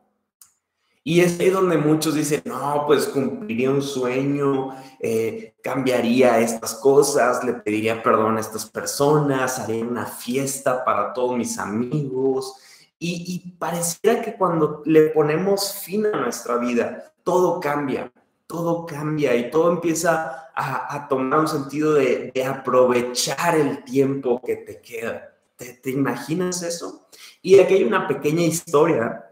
Y 1.08 1.22
es 1.22 1.40
ahí 1.40 1.52
donde 1.52 1.78
muchos 1.78 2.16
dicen, 2.16 2.42
no, 2.46 2.84
pues 2.88 3.06
cumpliría 3.06 3.70
un 3.70 3.84
sueño, 3.84 4.76
eh, 5.00 5.54
cambiaría 5.62 6.40
estas 6.40 6.74
cosas, 6.74 7.44
le 7.44 7.54
pediría 7.54 8.02
perdón 8.02 8.38
a 8.38 8.40
estas 8.40 8.66
personas, 8.66 9.60
haría 9.60 9.86
una 9.86 10.08
fiesta 10.08 10.84
para 10.84 11.14
todos 11.14 11.38
mis 11.38 11.60
amigos, 11.60 12.56
y, 12.98 13.54
pareciera 13.60 14.20
que 14.24 14.36
cuando 14.36 14.82
le 14.86 15.10
ponemos 15.10 15.74
fin 15.74 16.08
a 16.08 16.22
nuestra 16.22 16.58
vida, 16.58 17.14
todo 17.24 17.60
cambia, 17.60 18.12
todo 18.48 18.88
cambia 18.88 19.36
y 19.36 19.52
todo 19.52 19.72
empieza 19.72 20.50
a, 20.56 21.08
tomar 21.08 21.42
un 21.42 21.48
sentido 21.48 21.94
de, 21.94 22.32
aprovechar 22.44 23.54
el 23.54 23.84
tiempo 23.84 24.42
que 24.44 24.56
te 24.56 24.82
queda. 24.82 25.36
¿Te, 25.56 25.92
imaginas 25.92 26.64
eso? 26.64 27.08
Y 27.44 27.60
aquí 27.60 27.76
hay 27.76 27.84
una 27.84 28.08
pequeña 28.08 28.42
historia 28.42 29.25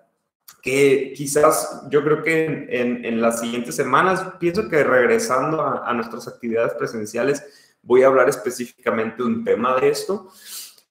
que 0.63 1.13
quizás 1.15 1.84
yo 1.89 2.03
creo 2.03 2.24
que 2.24 2.67
en, 2.72 3.22
las 3.22 3.41
siguientes 3.41 3.75
semanas, 3.75 4.25
pienso 4.39 4.67
que 4.70 4.84
regresando 4.84 5.62
a, 5.62 5.88
a, 5.88 5.93
nuestras 5.93 6.27
actividades 6.27 6.74
presenciales, 6.74 7.43
voy 7.84 8.01
a 8.01 8.08
hablar 8.08 8.29
específicamente 8.29 9.22
un 9.22 9.43
tema 9.43 9.75
de 9.75 9.89
esto. 9.89 10.32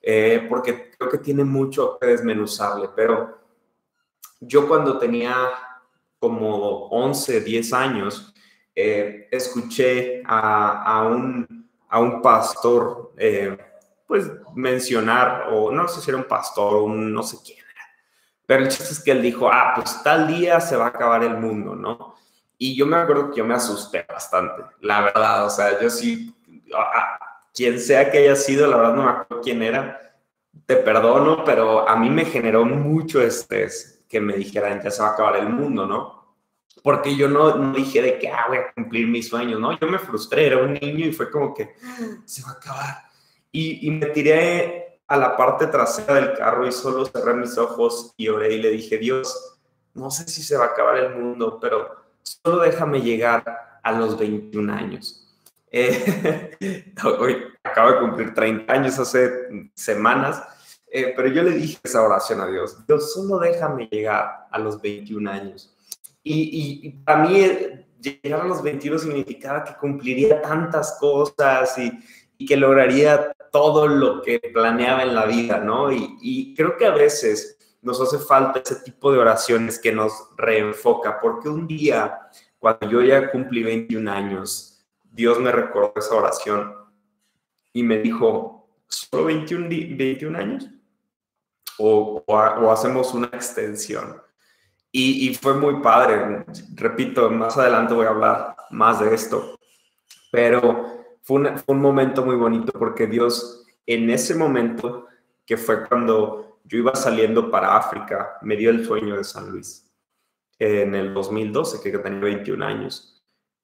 Eh, 0.04 0.46
porque 0.48 0.90
creo 0.98 1.08
que 1.08 1.18
tiene 1.18 1.44
mucho 1.44 1.96
que 2.00 2.08
desmenuzarle, 2.08 2.88
pero 2.96 3.38
yo 4.40 4.66
cuando 4.66 4.98
tenía 4.98 5.48
como 6.18 6.88
11, 6.88 7.40
10 7.40 7.72
años, 7.72 8.34
eh, 8.74 9.28
escuché 9.30 10.22
a, 10.26 11.06
un, 11.08 11.68
a, 11.88 12.00
un, 12.00 12.20
pastor, 12.20 13.12
eh, 13.16 13.56
pues 14.06 14.28
mencionar, 14.56 15.46
o 15.52 15.70
no 15.70 15.86
sé 15.86 16.00
si 16.00 16.10
era 16.10 16.18
un 16.18 16.24
pastor, 16.24 16.82
un 16.82 17.12
no 17.12 17.22
sé 17.22 17.38
quién 17.44 17.61
pero 18.46 18.64
el 18.64 18.68
chiste 18.68 18.92
es 18.92 19.02
que 19.02 19.12
él 19.12 19.22
dijo, 19.22 19.48
ah, 19.50 19.72
pues 19.74 20.02
tal 20.02 20.26
día 20.26 20.60
se 20.60 20.76
va 20.76 20.86
a 20.86 20.88
acabar 20.88 21.22
el 21.24 21.36
mundo, 21.36 21.74
¿no? 21.74 22.16
Y 22.58 22.76
yo 22.76 22.86
me 22.86 22.96
acuerdo 22.96 23.30
que 23.30 23.38
yo 23.38 23.44
me 23.44 23.54
asusté 23.54 24.04
bastante, 24.08 24.62
la 24.80 25.00
verdad, 25.02 25.46
o 25.46 25.50
sea, 25.50 25.80
yo 25.80 25.90
sí, 25.90 26.34
quien 27.54 27.80
sea 27.80 28.10
que 28.10 28.18
haya 28.18 28.36
sido, 28.36 28.66
la 28.66 28.76
verdad 28.76 28.94
no 28.94 29.04
me 29.04 29.10
acuerdo 29.10 29.42
quién 29.42 29.62
era, 29.62 30.16
te 30.66 30.76
perdono, 30.76 31.44
pero 31.44 31.88
a 31.88 31.96
mí 31.96 32.10
me 32.10 32.24
generó 32.24 32.64
mucho 32.64 33.20
estrés 33.20 34.04
que 34.08 34.20
me 34.20 34.34
dijeran, 34.34 34.82
ya 34.82 34.90
se 34.90 35.02
va 35.02 35.08
a 35.08 35.12
acabar 35.12 35.36
el 35.36 35.48
mundo, 35.48 35.86
¿no? 35.86 36.22
Porque 36.82 37.16
yo 37.16 37.28
no, 37.28 37.72
dije 37.72 38.02
de 38.02 38.18
que, 38.18 38.28
ah, 38.28 38.46
voy 38.48 38.58
a 38.58 38.72
cumplir 38.72 39.06
mis 39.06 39.28
sueños, 39.28 39.58
¿no? 39.60 39.78
Yo 39.78 39.86
me 39.86 39.98
frustré, 39.98 40.46
era 40.46 40.58
un 40.58 40.74
niño 40.74 41.06
y 41.06 41.12
fue 41.12 41.30
como 41.30 41.54
que, 41.54 41.74
se 42.24 42.42
va 42.42 42.50
a 42.50 42.52
acabar. 42.54 43.02
Y 43.50 43.90
me 43.90 44.06
tiré 44.06 44.81
a 45.12 45.16
la 45.18 45.36
parte 45.36 45.66
trasera 45.66 46.14
del 46.14 46.32
carro 46.32 46.66
y 46.66 46.72
solo 46.72 47.04
cerré 47.04 47.34
mis 47.34 47.58
ojos 47.58 48.14
y 48.16 48.28
oré 48.28 48.54
y 48.54 48.62
le 48.62 48.70
dije, 48.70 48.96
Dios, 48.96 49.58
no 49.92 50.10
sé 50.10 50.26
si 50.26 50.42
se 50.42 50.56
va 50.56 50.64
a 50.64 50.68
acabar 50.68 50.96
el 50.96 51.14
mundo, 51.14 51.58
pero 51.60 51.96
solo 52.22 52.62
déjame 52.62 53.02
llegar 53.02 53.44
a 53.82 53.92
los 53.92 54.18
21 54.18 54.72
años 54.72 55.18
eh, 55.70 56.94
hoy 57.18 57.44
acabo 57.62 57.92
de 57.92 57.98
cumplir 58.00 58.32
30 58.32 58.72
años 58.72 58.98
hace 58.98 59.68
semanas, 59.74 60.42
eh, 60.90 61.12
pero 61.14 61.28
yo 61.28 61.42
le 61.42 61.50
dije 61.52 61.78
esa 61.82 62.02
oración 62.02 62.40
a 62.40 62.46
Dios, 62.46 62.86
Dios, 62.86 63.12
solo 63.12 63.38
déjame 63.38 63.88
llegar 63.90 64.46
a 64.50 64.58
los 64.58 64.80
21 64.80 65.30
años. 65.30 65.76
Y, 66.22 66.90
para 67.04 67.24
mí 67.24 67.46
llegar 68.00 68.40
a 68.40 68.44
los 68.44 68.62
21 68.62 68.98
significaba 68.98 69.62
que 69.62 69.74
cumpliría 69.74 70.40
tantas 70.40 70.96
cosas 70.98 71.76
y, 71.76 71.92
y 72.38 72.46
que 72.46 72.56
lograría 72.56 73.32
todo 73.52 73.86
lo 73.86 74.22
que 74.22 74.40
planeaba 74.52 75.04
en 75.04 75.14
la 75.14 75.26
vida, 75.26 75.58
¿no? 75.58 75.92
Y, 75.92 76.18
y 76.20 76.54
creo 76.56 76.76
que 76.76 76.86
a 76.86 76.94
veces 76.94 77.58
nos 77.80 78.00
hace 78.00 78.18
falta 78.18 78.60
ese 78.60 78.76
tipo 78.76 79.12
de 79.12 79.18
oraciones 79.18 79.78
que 79.78 79.92
nos 79.92 80.12
reenfoca, 80.36 81.20
porque 81.20 81.48
un 81.48 81.68
día, 81.68 82.18
cuando 82.58 82.90
yo 82.90 83.02
ya 83.02 83.30
cumplí 83.30 83.62
21 83.62 84.10
años, 84.10 84.84
Dios 85.12 85.38
me 85.38 85.52
recordó 85.52 85.92
esa 85.96 86.14
oración 86.14 86.74
y 87.72 87.82
me 87.82 87.98
dijo, 87.98 88.68
¿solo 88.88 89.24
21, 89.24 89.68
21 89.68 90.38
años? 90.38 90.68
O, 91.78 92.24
hacemos 92.70 93.12
una 93.14 93.26
extensión. 93.28 94.20
Y, 94.90 95.34
fue 95.34 95.54
muy 95.54 95.80
padre. 95.80 96.44
Repito, 96.74 97.30
más 97.30 97.56
adelante 97.56 97.94
voy 97.94 98.06
a 98.06 98.10
hablar 98.10 98.56
más 98.70 99.00
de 99.00 99.14
esto. 99.14 99.58
Pero 100.30 100.91
fue, 101.22 101.56
fue 101.58 101.74
un 101.74 101.80
momento 101.80 102.24
muy 102.24 102.36
bonito 102.36 102.72
porque 102.72 103.06
Dios 103.06 103.62
en 103.86 104.10
ese 104.10 104.34
momento, 104.34 105.08
que 105.44 105.56
fue 105.56 105.86
cuando 105.88 106.60
yo 106.64 106.78
iba 106.78 106.94
saliendo 106.94 107.50
para 107.50 107.76
África, 107.76 108.38
me 108.42 108.56
dio 108.56 108.70
el 108.70 108.84
sueño 108.84 109.16
de 109.16 109.24
San 109.24 109.50
Luis 109.50 109.90
en 110.58 110.94
el 110.94 111.12
2012, 111.12 111.82
que 111.82 111.98
tenía 111.98 112.20
21 112.20 112.64
años. 112.64 113.22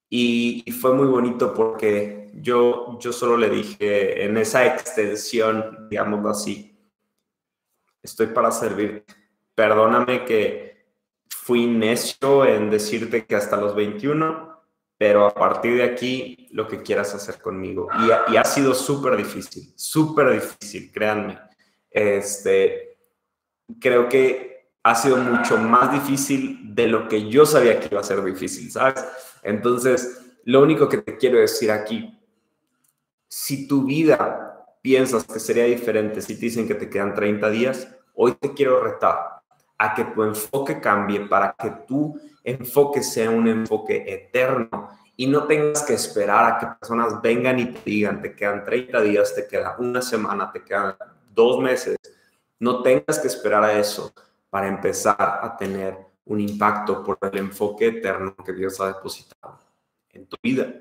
Y, 0.09 0.65
fue 0.81 0.93
muy 0.93 1.07
bonito 1.07 1.53
porque 1.53 2.31
yo, 2.33 2.97
yo 2.99 3.13
solo 3.13 3.37
le 3.37 3.49
dije 3.49 4.25
en 4.25 4.37
esa 4.37 4.65
extensión, 4.65 5.87
digámoslo 5.89 6.29
así, 6.29 6.77
estoy 8.01 8.27
para 8.27 8.51
servir. 8.51 9.05
Perdóname 9.55 10.25
que 10.25 10.85
fui 11.29 11.67
necio 11.67 12.45
en 12.45 12.69
decirte 12.69 13.25
que 13.25 13.35
hasta 13.35 13.57
los 13.57 13.75
21, 13.75 14.48
pero 14.99 15.25
a 15.25 15.33
partir 15.33 15.77
de 15.77 15.83
aquí 15.83 16.49
lo 16.51 16.67
que 16.67 16.83
quieras 16.83 17.15
hacer 17.15 17.39
conmigo. 17.39 17.87
Y, 18.29 18.35
ha 18.35 18.43
sido 18.43 18.75
súper 18.75 19.15
difícil, 19.15 19.71
súper 19.77 20.33
difícil, 20.33 20.91
créanme. 20.91 21.39
Este, 21.89 22.97
creo 23.79 24.09
que 24.09 24.73
ha 24.83 24.93
sido 24.95 25.15
mucho 25.15 25.57
más 25.57 25.93
difícil 25.93 26.75
de 26.75 26.87
lo 26.87 27.07
que 27.07 27.29
yo 27.29 27.45
sabía 27.45 27.79
que 27.79 27.87
iba 27.89 28.01
a 28.01 28.03
ser 28.03 28.21
difícil, 28.21 28.69
¿sabes? 28.69 29.05
Entonces, 29.41 30.35
lo 30.43 30.61
único 30.61 30.89
que 30.89 30.97
te 30.97 31.15
quiero 31.15 31.39
decir 31.39 31.71
aquí, 31.71 32.19
si 33.29 33.69
tu 33.69 33.85
vida 33.85 34.65
piensas 34.81 35.23
que 35.23 35.39
sería 35.39 35.63
diferente 35.63 36.21
si 36.21 36.35
te 36.35 36.41
dicen 36.41 36.67
que 36.67 36.75
te 36.75 36.89
quedan 36.89 37.13
30 37.13 37.49
días, 37.49 37.87
hoy 38.15 38.33
te 38.33 38.53
quiero 38.53 38.83
retar 38.83 39.38
a 39.79 39.95
que 39.95 40.03
tu 40.03 40.23
enfoque 40.23 40.79
cambie 40.79 41.21
para 41.21 41.55
que 41.57 41.71
tu 41.87 42.19
enfoque 42.43 43.01
sea 43.01 43.29
un 43.29 43.47
enfoque 43.47 44.03
eterno 44.07 44.89
y 45.15 45.25
no 45.27 45.45
tengas 45.45 45.83
que 45.83 45.93
esperar 45.93 46.45
a 46.45 46.57
que 46.57 46.67
personas 46.79 47.21
vengan 47.21 47.59
y 47.59 47.65
te 47.65 47.81
digan, 47.89 48.21
te 48.21 48.35
quedan 48.35 48.63
30 48.63 49.01
días, 49.01 49.33
te 49.33 49.47
queda 49.47 49.75
una 49.79 50.01
semana, 50.01 50.51
te 50.51 50.63
quedan 50.63 50.95
dos 51.33 51.59
meses. 51.59 51.97
No 52.59 52.81
tengas 52.81 53.19
que 53.19 53.27
esperar 53.27 53.63
a 53.63 53.77
eso 53.77 54.13
para 54.49 54.67
empezar 54.67 55.17
a 55.19 55.57
tener 55.57 55.97
un 56.25 56.39
impacto 56.39 57.03
por 57.03 57.17
el 57.21 57.37
enfoque 57.37 57.87
eterno 57.87 58.35
que 58.35 58.53
Dios 58.53 58.79
ha 58.79 58.87
depositado 58.87 59.59
en 60.11 60.27
tu 60.27 60.37
vida. 60.41 60.73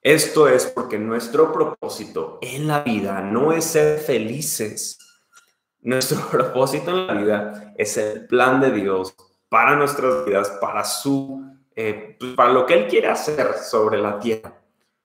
Esto 0.00 0.48
es 0.48 0.66
porque 0.66 0.98
nuestro 0.98 1.52
propósito 1.52 2.38
en 2.42 2.66
la 2.66 2.80
vida 2.80 3.20
no 3.20 3.52
es 3.52 3.64
ser 3.64 3.98
felices. 3.98 4.98
Nuestro 5.84 6.26
propósito 6.30 6.90
en 6.90 7.06
la 7.06 7.14
vida 7.14 7.74
es 7.76 7.96
el 7.98 8.26
plan 8.26 8.60
de 8.60 8.72
Dios 8.72 9.14
para 9.50 9.76
nuestras 9.76 10.24
vidas, 10.24 10.50
para 10.60 10.82
su, 10.82 11.44
eh, 11.76 12.16
pues, 12.18 12.32
para 12.32 12.52
lo 12.52 12.66
que 12.66 12.74
Él 12.74 12.86
quiere 12.88 13.08
hacer 13.08 13.54
sobre 13.54 13.98
la 13.98 14.18
tierra. 14.18 14.60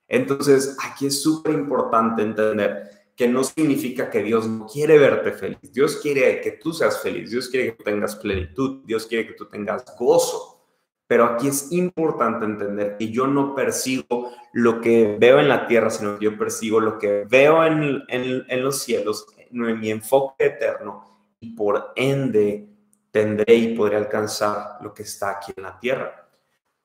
Entonces, 0.07 0.75
aquí 0.83 1.07
es 1.07 1.21
súper 1.21 1.53
importante 1.53 2.23
entender 2.23 2.89
que 3.15 3.27
no 3.27 3.43
significa 3.43 4.09
que 4.09 4.23
Dios 4.23 4.47
no 4.47 4.65
quiere 4.65 4.97
verte 4.97 5.33
feliz. 5.33 5.59
Dios 5.73 5.97
quiere 5.97 6.39
que 6.39 6.53
tú 6.53 6.71
seas 6.71 7.01
feliz, 7.01 7.29
Dios 7.29 7.49
quiere 7.49 7.75
que 7.75 7.83
tengas 7.83 8.15
plenitud, 8.15 8.81
Dios 8.85 9.05
quiere 9.05 9.27
que 9.27 9.33
tú 9.33 9.45
tengas 9.47 9.83
gozo. 9.97 10.63
Pero 11.05 11.25
aquí 11.25 11.49
es 11.49 11.71
importante 11.71 12.45
entender 12.45 12.95
que 12.97 13.11
yo 13.11 13.27
no 13.27 13.53
persigo 13.53 14.31
lo 14.53 14.79
que 14.79 15.17
veo 15.19 15.39
en 15.39 15.49
la 15.49 15.67
tierra, 15.67 15.89
sino 15.89 16.17
que 16.17 16.25
yo 16.25 16.37
persigo 16.37 16.79
lo 16.79 16.97
que 16.97 17.25
veo 17.29 17.65
en, 17.65 18.05
en 18.07 18.63
los 18.63 18.81
cielos, 18.81 19.25
mi 19.51 19.89
enfoque 19.89 20.45
eterno, 20.45 21.05
y 21.39 21.55
por 21.55 21.93
ende 21.95 22.67
tendré 23.11 23.55
y 23.55 23.75
podré 23.75 23.97
alcanzar 23.97 24.77
lo 24.81 24.93
que 24.93 25.03
está 25.03 25.31
aquí 25.31 25.51
en 25.55 25.63
la 25.63 25.79
tierra. 25.79 26.27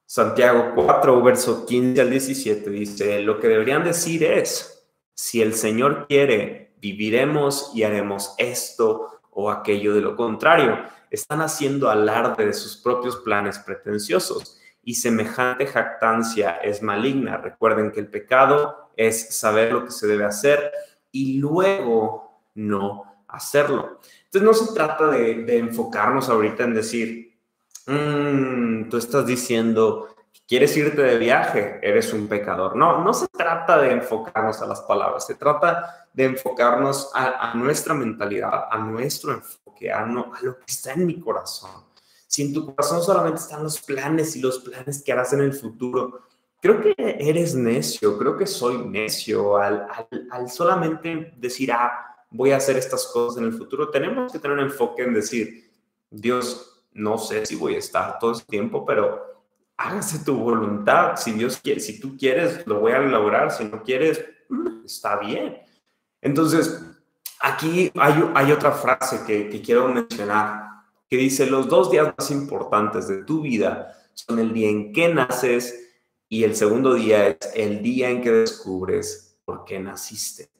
Santiago 0.06 0.72
4, 0.74 1.22
verso 1.22 1.66
15 1.66 2.00
al 2.00 2.10
17 2.10 2.70
dice, 2.70 3.20
lo 3.20 3.40
que 3.40 3.48
deberían 3.48 3.84
decir 3.84 4.22
es, 4.22 4.70
Si 5.16 5.40
el 5.40 5.54
Señor 5.54 6.06
quiere, 6.08 6.74
viviremos 6.78 7.70
y 7.74 7.84
haremos 7.84 8.34
esto 8.36 9.20
o 9.30 9.50
aquello. 9.50 9.94
De 9.94 10.00
lo 10.00 10.16
contrario, 10.16 10.78
están 11.10 11.40
haciendo 11.40 11.88
alarde 11.88 12.46
de 12.46 12.52
sus 12.52 12.76
propios 12.76 13.16
planes 13.18 13.58
pretenciosos 13.58 14.60
y 14.82 14.94
semejante 14.96 15.66
jactancia 15.66 16.56
es 16.58 16.82
maligna. 16.82 17.36
Recuerden 17.38 17.90
que 17.90 18.00
el 18.00 18.08
pecado 18.08 18.90
es 18.96 19.36
saber 19.36 19.72
lo 19.72 19.84
que 19.84 19.90
se 19.90 20.06
debe 20.06 20.24
hacer 20.24 20.72
y 21.10 21.38
luego 21.38 22.33
no 22.54 23.24
hacerlo. 23.28 24.00
Entonces 24.26 24.42
no 24.42 24.54
se 24.54 24.74
trata 24.74 25.08
de, 25.08 25.58
enfocarnos 25.58 26.28
ahorita 26.28 26.64
en 26.64 26.74
decir, 26.74 27.38
mm, 27.86 28.88
tú 28.88 28.96
estás 28.96 29.26
diciendo 29.26 30.08
quieres 30.46 30.76
irte 30.76 31.02
de 31.02 31.18
viaje, 31.18 31.78
eres 31.82 32.12
un 32.12 32.28
pecador. 32.28 32.76
No, 32.76 33.02
no 33.02 33.14
se 33.14 33.26
trata 33.28 33.78
de 33.78 33.92
enfocarnos 33.92 34.60
a 34.60 34.66
las 34.66 34.80
palabras, 34.82 35.26
se 35.26 35.34
trata 35.34 36.08
de 36.12 36.24
enfocarnos 36.24 37.10
a, 37.14 37.54
nuestra 37.54 37.94
mentalidad, 37.94 38.66
a 38.70 38.78
nuestro 38.78 39.32
enfoque, 39.32 39.90
a, 39.90 40.04
a 40.04 40.42
lo 40.42 40.58
que 40.58 40.64
está 40.66 40.92
en 40.92 41.06
mi 41.06 41.18
corazón. 41.18 41.70
Si 42.26 42.42
en 42.42 42.52
tu 42.52 42.66
corazón 42.66 43.02
solamente 43.02 43.40
están 43.40 43.62
los 43.62 43.80
planes 43.80 44.36
y 44.36 44.40
los 44.40 44.58
planes 44.58 45.02
que 45.02 45.12
harás 45.12 45.32
en 45.32 45.40
el 45.40 45.52
futuro, 45.52 46.22
creo 46.60 46.80
que 46.80 46.94
eres 46.98 47.54
necio, 47.54 48.18
creo 48.18 48.36
que 48.36 48.46
soy 48.46 48.78
necio 48.78 49.56
al, 49.56 49.86
al, 50.30 50.48
solamente 50.50 51.32
decir, 51.36 51.72
ah, 51.72 52.13
voy 52.34 52.50
a 52.50 52.56
hacer 52.56 52.76
estas 52.76 53.06
cosas 53.06 53.40
en 53.40 53.44
el 53.44 53.52
futuro. 53.52 53.90
Tenemos 53.90 54.32
que 54.32 54.40
tener 54.40 54.56
un 54.56 54.64
enfoque 54.64 55.04
en 55.04 55.14
decir, 55.14 55.70
Dios, 56.10 56.84
no 56.92 57.16
sé 57.16 57.46
si 57.46 57.54
voy 57.54 57.76
a 57.76 57.78
estar 57.78 58.18
todo 58.18 58.32
el 58.32 58.44
tiempo, 58.44 58.84
pero 58.84 59.22
hágase 59.76 60.24
tu 60.24 60.36
voluntad. 60.36 61.16
Si 61.16 61.30
Dios 61.30 61.60
quiere, 61.62 61.78
si 61.78 62.00
tú 62.00 62.16
quieres, 62.18 62.66
lo 62.66 62.80
voy 62.80 62.90
a 62.90 62.98
lograr. 62.98 63.52
Si 63.52 63.64
no 63.64 63.84
quieres, 63.84 64.24
mm, 64.48 64.84
está 64.84 65.16
bien. 65.18 65.58
Entonces, 66.20 66.82
aquí 67.38 67.92
hay, 67.94 68.30
hay 68.34 68.50
otra 68.50 68.72
frase 68.72 69.20
que, 69.24 69.48
que 69.48 69.62
quiero 69.62 69.88
mencionar, 69.88 70.70
que 71.08 71.16
dice, 71.16 71.46
los 71.46 71.68
dos 71.68 71.92
días 71.92 72.12
más 72.18 72.30
importantes 72.32 73.06
de 73.06 73.22
tu 73.22 73.42
vida 73.42 73.96
son 74.12 74.40
el 74.40 74.52
día 74.52 74.70
en 74.70 74.92
que 74.92 75.12
naces 75.14 75.92
y 76.28 76.42
el 76.42 76.56
segundo 76.56 76.94
día 76.94 77.28
es 77.28 77.36
el 77.54 77.80
día 77.80 78.10
en 78.10 78.22
que 78.22 78.32
descubres 78.32 79.38
por 79.44 79.64
qué 79.64 79.78
naciste. 79.78 80.53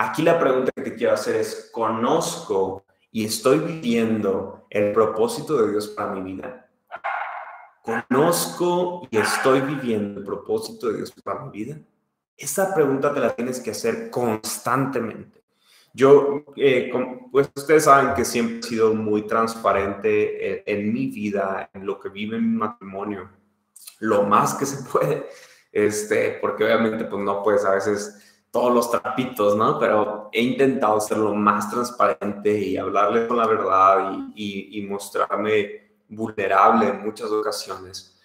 Aquí 0.00 0.22
la 0.22 0.38
pregunta 0.38 0.70
que 0.76 0.94
quiero 0.94 1.14
hacer 1.14 1.34
es, 1.34 1.70
¿conozco 1.72 2.84
y 3.10 3.24
estoy 3.24 3.58
viviendo 3.58 4.64
el 4.70 4.92
propósito 4.92 5.60
de 5.60 5.72
Dios 5.72 5.88
para 5.88 6.12
mi 6.12 6.34
vida? 6.34 6.70
¿Conozco 7.82 9.08
y 9.10 9.18
estoy 9.18 9.60
viviendo 9.60 10.20
el 10.20 10.24
propósito 10.24 10.86
de 10.86 10.98
Dios 10.98 11.12
para 11.24 11.44
mi 11.46 11.50
vida? 11.50 11.80
Esa 12.36 12.72
pregunta 12.72 13.12
te 13.12 13.18
la 13.18 13.34
tienes 13.34 13.58
que 13.58 13.72
hacer 13.72 14.08
constantemente. 14.08 15.42
Yo, 15.92 16.44
eh, 16.54 16.92
pues 17.32 17.50
ustedes 17.56 17.82
saben 17.82 18.14
que 18.14 18.24
siempre 18.24 18.60
he 18.60 18.62
sido 18.62 18.94
muy 18.94 19.22
transparente 19.26 20.70
en, 20.70 20.92
mi 20.92 21.08
vida, 21.08 21.70
en 21.74 21.84
lo 21.84 21.98
que 21.98 22.08
vive 22.08 22.38
mi 22.38 22.56
matrimonio, 22.56 23.30
lo 23.98 24.22
más 24.22 24.54
que 24.54 24.64
se 24.64 24.88
puede, 24.88 25.26
este, 25.72 26.38
porque 26.40 26.62
obviamente 26.62 27.04
pues 27.04 27.20
no 27.20 27.42
puedes 27.42 27.64
a 27.64 27.72
veces 27.72 28.28
todos 28.50 28.72
los 28.74 28.90
trapitos, 28.90 29.56
¿no? 29.56 29.78
Pero 29.78 30.28
he 30.32 30.42
intentado 30.42 31.00
ser 31.00 31.18
lo 31.18 31.34
más 31.34 31.70
transparente 31.70 32.58
y 32.58 32.76
hablarle 32.76 33.26
con 33.26 33.36
la 33.36 33.46
verdad 33.46 34.12
y, 34.34 34.78
y 34.78 34.86
mostrarme 34.86 35.88
vulnerable 36.08 36.88
en 36.88 37.02
muchas 37.02 37.30
ocasiones. 37.30 38.18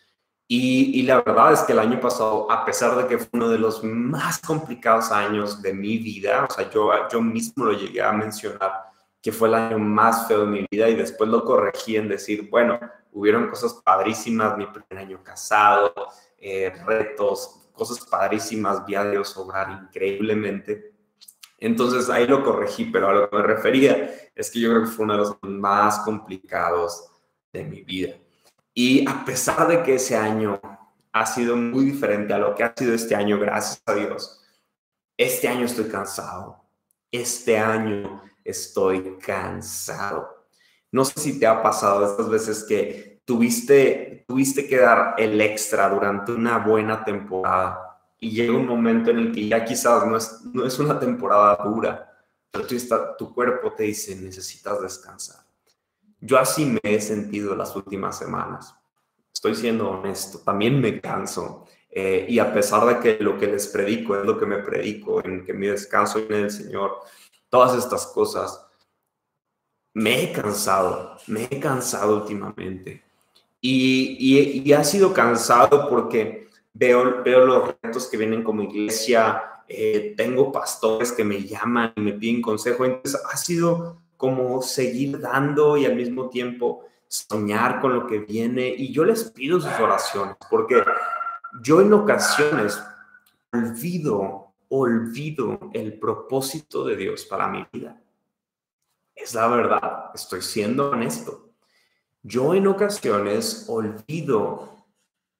Y, 0.48 1.01
la 1.03 1.22
verdad 1.22 1.53
es 1.53 1.62
que 1.62 1.72
el 1.72 1.80
año 1.80 2.00
pasado, 2.00 2.51
a 2.51 2.63
pesar 2.65 2.96
de 2.96 3.08
que 3.08 3.18
fue 3.18 3.30
uno 3.34 3.50
de 3.50 3.58
los 3.58 3.84
más 3.84 4.39
complicados 4.39 5.12
años 5.12 5.62
de 5.62 5.74
mi 5.74 5.98
vida, 5.98 6.46
o 6.48 6.53
sea, 6.53 6.70
yo, 6.70 6.92
yo 7.12 7.22
mismo 7.22 7.65
lo 7.65 7.72
llegué 7.72 8.01
a 8.01 8.12
mencionar, 8.12 8.92
que 9.22 9.32
fue 9.32 9.48
el 9.48 9.56
año 9.56 9.80
más 9.80 10.27
feo 10.27 10.42
de 10.42 10.51
mi 10.51 10.65
vida 10.70 10.89
y 10.89 10.96
después 10.96 11.30
lo 11.30 11.44
corregí 11.44 11.96
en 11.96 12.10
decir, 12.10 12.50
bueno, 12.51 12.80
hubieron 13.13 13.48
cosas 13.48 13.82
padrísimas, 13.84 14.58
mi 14.58 14.68
primer 14.68 15.06
año 15.06 15.24
casado, 15.24 15.94
eh, 16.38 16.72
retos, 16.86 17.62
cosas 17.74 18.05
padrísimas, 18.05 18.86
vi 18.86 18.96
a 18.96 19.03
Dios 19.03 19.36
obrar 19.38 19.70
increíblemente. 19.83 20.94
Entonces 21.57 22.09
ahí 22.09 22.27
lo 22.27 22.44
corregí, 22.44 22.86
pero 22.86 23.09
a 23.09 23.14
lo 23.14 23.29
que 23.29 23.36
me 23.36 23.44
refería 23.44 24.09
es 24.36 24.51
que 24.51 24.59
yo 24.59 24.70
creo 24.70 24.83
que 24.83 24.90
fue 24.90 25.05
uno 25.05 25.14
de 25.14 25.20
los 25.20 25.38
más 25.42 26.00
complicados 26.00 27.09
de 27.51 27.64
mi 27.64 27.81
vida. 27.81 28.16
Y 28.74 29.07
a 29.07 29.24
pesar 29.24 29.68
de 29.68 29.83
que 29.83 29.96
ese 29.96 30.18
año 30.18 30.59
ha 31.12 31.25
sido 31.25 31.55
muy 31.55 31.86
diferente 31.86 32.33
a 32.33 32.40
lo 32.40 32.55
que 32.55 32.64
ha 32.64 32.74
sido 32.75 32.94
este 32.94 33.16
año, 33.16 33.40
gracias 33.40 33.81
a 33.86 33.94
Dios, 33.94 34.42
este 35.18 35.48
año 35.48 35.66
estoy 35.66 35.86
cansado. 35.86 36.64
Este 37.12 37.59
año 37.59 38.24
estoy 38.44 39.18
cansado. 39.20 40.48
No 40.92 41.05
sé 41.05 41.20
si 41.20 41.40
te 41.40 41.46
ha 41.46 41.62
pasado 41.62 42.05
estas 42.05 42.29
veces 42.29 42.64
que 42.64 43.12
tuviste, 43.25 44.25
tuviste 44.27 44.68
que 44.68 44.77
dar 44.77 45.16
el 45.18 45.40
extra 45.42 45.90
durante 45.90 46.31
una 46.31 46.57
buena 46.59 47.03
temporada 47.03 48.00
y 48.20 48.31
llega 48.31 48.53
un 48.53 48.68
momento 48.68 49.12
en 49.12 49.20
el 49.20 49.31
que 49.31 49.48
ya 49.48 49.64
quizás 49.64 50.05
no 50.05 50.18
es, 50.18 50.42
no 50.53 50.66
es 50.66 50.79
una 50.79 51.00
temporada 51.00 51.57
dura, 51.64 52.25
pero 52.51 52.66
tu, 52.66 52.75
tu 53.18 53.33
cuerpo 53.33 53.74
te 53.74 53.83
dice 53.83 54.16
necesitas 54.16 54.81
descansar 54.81 55.44
yo 56.25 56.38
así 56.38 56.66
me 56.66 56.79
he 56.83 57.01
sentido 57.01 57.55
las 57.55 57.75
últimas 57.75 58.18
semanas. 58.18 58.74
Estoy 59.33 59.55
siendo 59.55 59.90
honesto, 59.90 60.40
también 60.40 60.79
me 60.79 61.01
canso. 61.01 61.68
Eh, 61.90 62.25
y 62.29 62.40
a 62.40 62.53
pesar 62.53 62.86
de 62.86 63.00
que 63.00 63.22
lo 63.22 63.38
que 63.38 63.48
les 63.48 63.68
predico 63.68 64.16
es 64.16 64.25
lo 64.25 64.40
que 64.40 64.46
me 64.46 64.59
predico, 64.59 65.24
en 65.24 65.44
que 65.44 65.53
mi 65.53 65.68
descanso 65.68 66.20
viene 66.20 66.44
del 66.44 66.51
Señor, 66.51 67.00
todas 67.50 67.77
estas 67.77 68.07
cosas, 68.07 68.66
me 69.94 70.24
he 70.24 70.31
cansado, 70.31 71.18
me 71.27 71.44
he 71.51 71.59
cansado 71.59 72.16
últimamente. 72.16 73.03
Y, 73.65 74.73
ha 74.73 74.83
sido 74.83 75.13
cansado 75.13 75.87
porque 75.89 76.49
veo, 76.73 77.23
veo 77.23 77.45
los 77.45 77.75
retos 77.81 78.07
que 78.07 78.17
vienen 78.17 78.43
como 78.43 78.61
iglesia, 78.61 79.41
eh, 79.69 80.13
tengo 80.17 80.51
pastores 80.51 81.13
que 81.13 81.23
me 81.23 81.41
llaman 81.41 81.93
y 81.95 82.01
me 82.01 82.11
piden 82.11 82.41
consejo, 82.41 82.83
entonces 82.83 83.21
ha 83.31 83.37
sido 83.37 84.01
como 84.17 84.61
seguir 84.61 85.17
dando 85.17 85.77
y 85.77 85.85
al 85.85 85.95
mismo 85.95 86.29
tiempo 86.29 86.85
soñar 87.07 87.79
con 87.79 87.93
lo 87.93 88.05
que 88.05 88.19
viene. 88.19 88.67
Y 88.67 88.91
yo 88.91 89.05
les 89.05 89.31
pido 89.31 89.61
sus 89.61 89.79
oraciones, 89.79 90.35
porque 90.49 90.83
yo 91.61 91.79
en 91.79 91.93
ocasiones 91.93 92.83
olvido, 93.53 94.55
olvido 94.67 95.57
el 95.73 95.97
propósito 95.99 96.83
de 96.83 96.97
Dios 96.97 97.23
para 97.23 97.47
mi 97.47 97.65
vida. 97.71 97.97
Es 99.15 99.33
la 99.33 99.47
verdad, 99.47 100.11
estoy 100.13 100.41
siendo 100.41 100.89
honesto. 100.89 101.52
Yo 102.24 102.53
en 102.53 102.68
ocasiones 102.68 103.66
olvido 103.68 104.74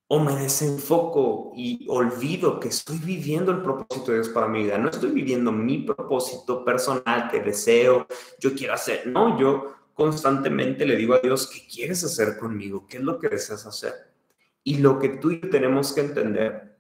o 0.08 0.20
me 0.20 0.36
desenfoco 0.36 1.54
y 1.56 1.88
olvido 1.90 2.60
que 2.60 2.68
estoy 2.68 2.98
viviendo 2.98 3.54
el 3.54 3.62
propósito 3.62 4.12
de 4.12 4.18
Dios 4.18 4.30
para 4.30 4.50
mi 4.50 4.64
vida. 4.64 4.78
No 4.78 4.90
estoy 4.90 5.12
viviendo 5.12 5.52
mi 5.52 5.80
propósito 5.80 6.66
personal 6.66 7.32
que 7.32 7.40
deseo, 7.40 8.06
yo 8.38 8.54
quiero 8.54 8.74
hacer. 8.74 9.08
No, 9.08 9.40
yo 9.40 9.74
constantemente 9.94 10.86
le 10.86 10.98
digo 10.98 11.14
a 11.14 11.20
Dios, 11.20 11.50
¿qué 11.50 11.66
quieres 11.66 12.04
hacer 12.04 12.38
conmigo? 12.38 12.86
¿Qué 12.86 12.98
es 12.98 13.04
lo 13.04 13.18
que 13.18 13.30
deseas 13.30 13.66
hacer? 13.66 13.94
Y 14.66 14.80
lo 14.80 15.00
que 15.00 15.10
tú 15.10 15.32
y 15.32 15.40
yo 15.40 15.50
tenemos 15.50 15.94
que 15.94 16.02
entender, 16.02 16.78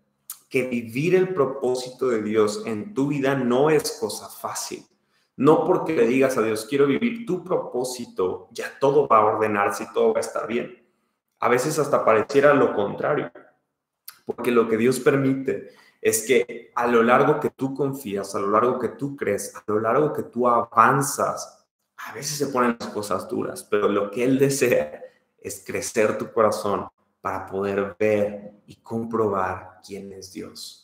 que 0.50 0.68
vivir 0.68 1.16
el 1.16 1.34
propósito 1.34 2.10
de 2.10 2.22
Dios 2.22 2.64
en 2.66 2.94
tu 2.94 3.08
vida 3.08 3.36
no 3.36 3.70
es 3.70 3.98
cosa 4.00 4.28
fácil. 4.28 4.86
No 5.36 5.66
porque 5.66 5.96
le 5.96 6.08
digas 6.08 6.38
a 6.38 6.42
Dios, 6.42 6.66
quiero 6.70 6.86
vivir 6.86 7.26
tu 7.26 7.44
propósito, 7.44 8.50
ya 8.52 8.78
todo 8.80 9.08
va 9.08 9.18
a 9.18 9.26
ordenarse 9.26 9.84
y 9.84 9.94
todo 9.94 10.14
va 10.14 10.18
a 10.18 10.22
estar 10.22 10.48
bien 10.48 10.84
a 11.44 11.50
veces 11.50 11.78
hasta 11.78 12.06
pareciera 12.06 12.54
lo 12.54 12.74
contrario, 12.74 13.30
porque 14.26 14.50
lo 14.50 14.70
que 14.70 14.78
Dios 14.78 15.02
permite 15.02 15.72
es 16.00 16.26
que 16.26 16.72
a 16.74 16.88
lo 16.88 17.04
largo 17.04 17.38
que 17.42 17.50
tú 17.50 17.74
confías, 17.74 18.34
a 18.34 18.40
lo 18.40 18.50
largo 18.50 18.80
que 18.80 18.88
tú 18.88 19.18
crees, 19.18 19.54
a 19.54 19.62
lo 19.68 19.82
largo 19.82 20.14
que 20.14 20.24
tú 20.24 20.48
avanzas, 20.48 21.66
a 21.98 22.14
veces 22.14 22.38
se 22.38 22.48
ponen 22.48 22.78
las 22.80 22.88
cosas 22.92 23.28
duras, 23.28 23.68
pero 23.70 23.90
lo 23.90 24.10
que 24.10 24.24
Él 24.24 24.40
desea 24.40 25.04
es 25.38 25.62
crecer 25.68 26.18
tu 26.18 26.32
corazón 26.32 26.88
para 27.20 27.46
poder 27.46 27.94
ver 28.00 28.54
y 28.66 28.78
comprobar 28.78 29.82
quién 29.86 30.14
es 30.14 30.32
Dios. 30.32 30.83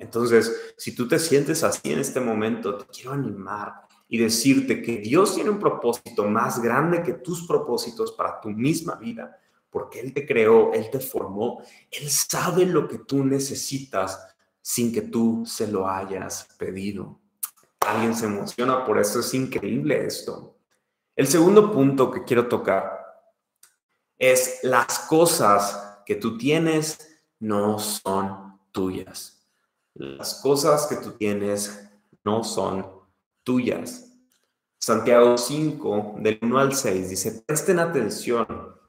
Entonces, 0.00 0.74
si 0.76 0.94
tú 0.94 1.06
te 1.06 1.20
sientes 1.20 1.62
así 1.62 1.92
en 1.92 2.00
este 2.00 2.18
momento, 2.18 2.76
te 2.76 2.86
quiero 2.86 3.12
animar 3.12 3.82
y 4.08 4.18
decirte 4.18 4.82
que 4.82 4.96
Dios 4.98 5.36
tiene 5.36 5.50
un 5.50 5.60
propósito 5.60 6.24
más 6.24 6.60
grande 6.60 7.04
que 7.04 7.12
tus 7.12 7.46
propósitos 7.46 8.10
para 8.12 8.40
tu 8.40 8.48
misma 8.48 8.96
vida 8.96 9.38
porque 9.70 10.00
Él 10.00 10.12
te 10.12 10.26
creó, 10.26 10.72
Él 10.72 10.90
te 10.90 11.00
formó, 11.00 11.62
Él 11.90 12.10
sabe 12.10 12.66
lo 12.66 12.86
que 12.88 12.98
tú 12.98 13.24
necesitas 13.24 14.36
sin 14.60 14.92
que 14.92 15.02
tú 15.02 15.44
se 15.46 15.68
lo 15.68 15.88
hayas 15.88 16.48
pedido. 16.58 17.20
Alguien 17.80 18.14
se 18.14 18.26
emociona, 18.26 18.84
por 18.84 18.98
eso 18.98 19.20
es 19.20 19.32
increíble 19.32 20.04
esto. 20.04 20.58
El 21.16 21.26
segundo 21.26 21.72
punto 21.72 22.10
que 22.10 22.24
quiero 22.24 22.48
tocar 22.48 22.98
es 24.18 24.60
las 24.62 24.98
cosas 25.00 26.02
que 26.04 26.16
tú 26.16 26.36
tienes 26.36 26.98
no 27.38 27.78
son 27.78 28.60
tuyas. 28.70 29.39
Las 29.94 30.34
cosas 30.42 30.86
que 30.86 30.96
tú 30.96 31.12
tienes 31.12 31.88
no 32.24 32.44
son 32.44 32.86
tuyas. 33.42 34.06
Santiago 34.78 35.36
5, 35.36 36.16
del 36.18 36.38
1 36.40 36.58
al 36.58 36.74
6, 36.74 37.10
dice, 37.10 37.42
presten 37.46 37.78
atención, 37.78 38.46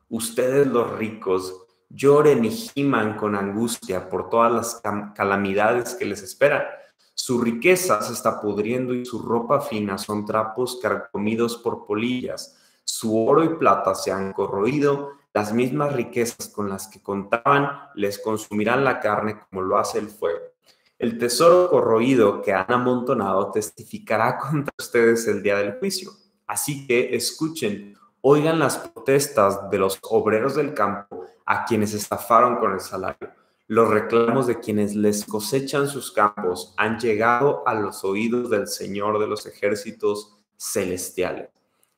ustedes 0.10 0.68
los 0.68 0.98
ricos, 0.98 1.54
lloren 1.90 2.46
y 2.46 2.52
giman 2.52 3.18
con 3.18 3.36
angustia 3.36 4.10
por 4.10 4.30
todas 4.30 4.52
las 4.52 4.82
calamidades 5.14 5.96
que 5.96 6.06
les 6.06 6.22
esperan. 6.22 6.64
Su 7.14 7.42
riqueza 7.42 8.02
se 8.02 8.14
está 8.14 8.40
pudriendo 8.40 8.94
y 8.94 9.06
su 9.06 9.22
ropa 9.22 9.60
fina 9.60 9.98
son 9.98 10.26
trapos 10.26 10.80
carcomidos 10.82 11.58
por 11.58 11.86
polillas. 11.86 12.58
Su 12.86 13.28
oro 13.28 13.44
y 13.44 13.50
plata 13.50 13.94
se 13.96 14.12
han 14.12 14.34
corroído, 14.34 15.12
las 15.34 15.54
mismas 15.54 15.94
riquezas 15.94 16.48
con 16.50 16.70
las 16.70 16.88
que 16.88 17.02
contaban 17.02 17.90
les 17.96 18.20
consumirán 18.20 18.84
la 18.84 19.00
carne 19.00 19.40
como 19.40 19.62
lo 19.62 19.78
hace 19.78 20.00
el 20.00 20.10
fuego. 20.10 20.51
El 21.02 21.18
tesoro 21.18 21.68
corroído 21.72 22.44
que 22.44 22.54
han 22.54 22.72
amontonado 22.72 23.50
testificará 23.50 24.38
contra 24.52 24.72
ustedes 24.78 25.28
el 25.28 25.42
día 25.42 25.58
del 25.58 25.80
juicio. 25.80 26.12
Así 26.46 26.86
que 26.86 27.16
escuchen, 27.16 27.98
oigan 28.22 28.60
las 28.60 28.78
protestas 28.78 29.68
de 29.72 29.80
los 29.80 29.98
obreros 30.04 30.54
del 30.54 30.76
campo 30.76 31.26
a 31.44 31.66
quienes 31.66 31.96
estafaron 31.96 32.58
con 32.58 32.74
el 32.74 32.82
salario. 32.82 33.32
Los 33.66 33.90
reclamos 33.90 34.46
de 34.46 34.60
quienes 34.60 34.96
les 34.96 35.26
cosechan 35.26 35.88
sus 35.88 36.12
campos 36.12 36.76
han 36.78 37.00
llegado 37.00 37.68
a 37.68 37.74
los 37.74 38.04
oídos 38.04 38.52
del 38.52 38.68
Señor 38.68 39.18
de 39.18 39.26
los 39.26 39.48
ejércitos 39.48 40.38
celestiales. 40.56 41.50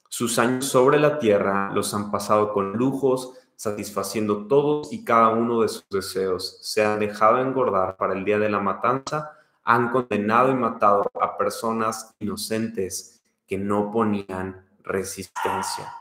Sus 0.08 0.39
años 0.39 0.63
sobre 0.63 0.98
la 0.98 1.20
tierra 1.20 1.74
los 1.74 1.94
han 1.94 2.10
pasado 2.10 2.54
con 2.54 2.72
lujos, 2.72 3.34
satisfaciendo 3.63 4.45
todos 4.47 4.91
y 4.91 5.06
cada 5.06 5.30
uno 5.30 5.62
de 5.62 5.69
sus 5.69 5.88
deseos. 5.89 6.58
Se 6.62 6.84
han 6.84 6.99
dejado 6.99 7.39
engordar 7.39 7.95
para 7.95 8.13
el 8.13 8.26
día 8.26 8.38
de 8.38 8.49
la 8.49 8.60
matanza, 8.60 9.38
han 9.63 9.89
condenado 9.89 10.52
y 10.52 10.56
matado 10.56 11.10
a 11.21 11.38
personas 11.38 12.13
inocentes 12.19 13.23
que 13.47 13.58
no 13.58 13.89
ponían 13.89 14.67
resistencia. 14.84 15.93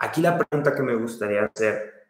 Aquí 0.00 0.22
la 0.22 0.38
pregunta 0.38 0.74
que 0.74 0.82
me 0.82 0.94
gustaría 0.94 1.44
hacer, 1.44 2.06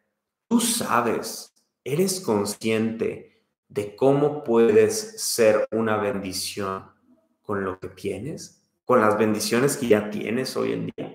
¿tú 0.47 0.61
sabes, 0.61 1.53
eres 1.83 2.21
consciente 2.21 3.43
de 3.69 3.97
cómo 3.97 4.45
puedes 4.45 5.21
ser 5.21 5.67
una 5.73 5.97
bendición 5.97 6.85
con 7.43 7.65
lo 7.65 7.81
que 7.81 7.89
tienes, 7.89 8.63
con 8.85 9.01
las 9.01 9.19
bendiciones 9.19 9.77
que 9.77 9.89
ya 9.89 10.09
tienes 10.09 10.57
hoy 10.57 10.73
en 10.73 10.87
día? 10.87 11.12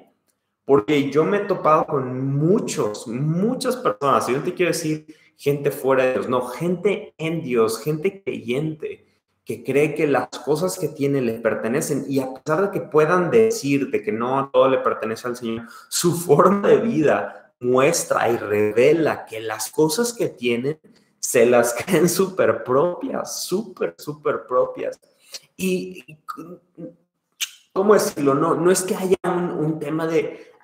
Porque 0.68 1.10
yo 1.10 1.24
me 1.24 1.38
he 1.38 1.46
topado 1.46 1.86
con 1.86 2.36
muchos, 2.36 3.08
muchas 3.08 3.78
personas, 3.78 4.28
y 4.28 4.34
yo 4.34 4.44
te 4.44 4.54
quiero 4.54 4.74
decir 4.74 5.06
gente 5.38 5.72
fuera 5.72 6.04
de 6.04 6.14
Dios, 6.16 6.28
no, 6.28 6.42
gente 6.42 7.14
en 7.18 7.42
Dios, 7.42 7.82
gente 7.82 8.22
creyente, 8.22 9.08
que 9.46 9.64
cree 9.64 9.96
que 9.96 10.08
las 10.08 10.28
cosas 10.28 10.78
que 10.78 10.90
tiene 10.90 11.22
le 11.22 11.36
pertenecen 11.36 12.04
y 12.10 12.20
a 12.20 12.34
pesar 12.34 12.64
de 12.64 12.72
que 12.72 12.86
puedan 12.86 13.32
decir 13.32 13.92
de 13.92 14.04
que 14.04 14.12
no 14.12 14.40
a 14.40 14.52
todo 14.52 14.68
le 14.68 14.80
pertenece 14.80 15.30
al 15.30 15.38
Señor, 15.38 15.68
su 15.88 16.14
forma 16.20 16.68
de 16.68 16.82
vida 16.82 17.54
muestra 17.62 18.30
y 18.30 18.36
revela 18.36 19.26
que 19.26 19.40
las 19.40 19.72
cosas 19.72 20.12
que 20.12 20.28
tienen 20.28 20.82
se 21.18 21.46
las 21.46 21.74
creen 21.74 22.10
súper 22.10 22.66
propias, 22.66 23.42
súper, 23.42 23.96
súper 23.98 24.46
propias. 24.46 25.00
Y, 25.56 26.04
¿cómo 27.72 27.94
decirlo? 27.94 28.34
No, 28.34 28.54
no 28.54 28.70
es 28.70 28.82
que 28.84 28.96
haya 28.96 29.16
un 29.24 29.80
tema 29.80 30.06
de, 30.08 30.57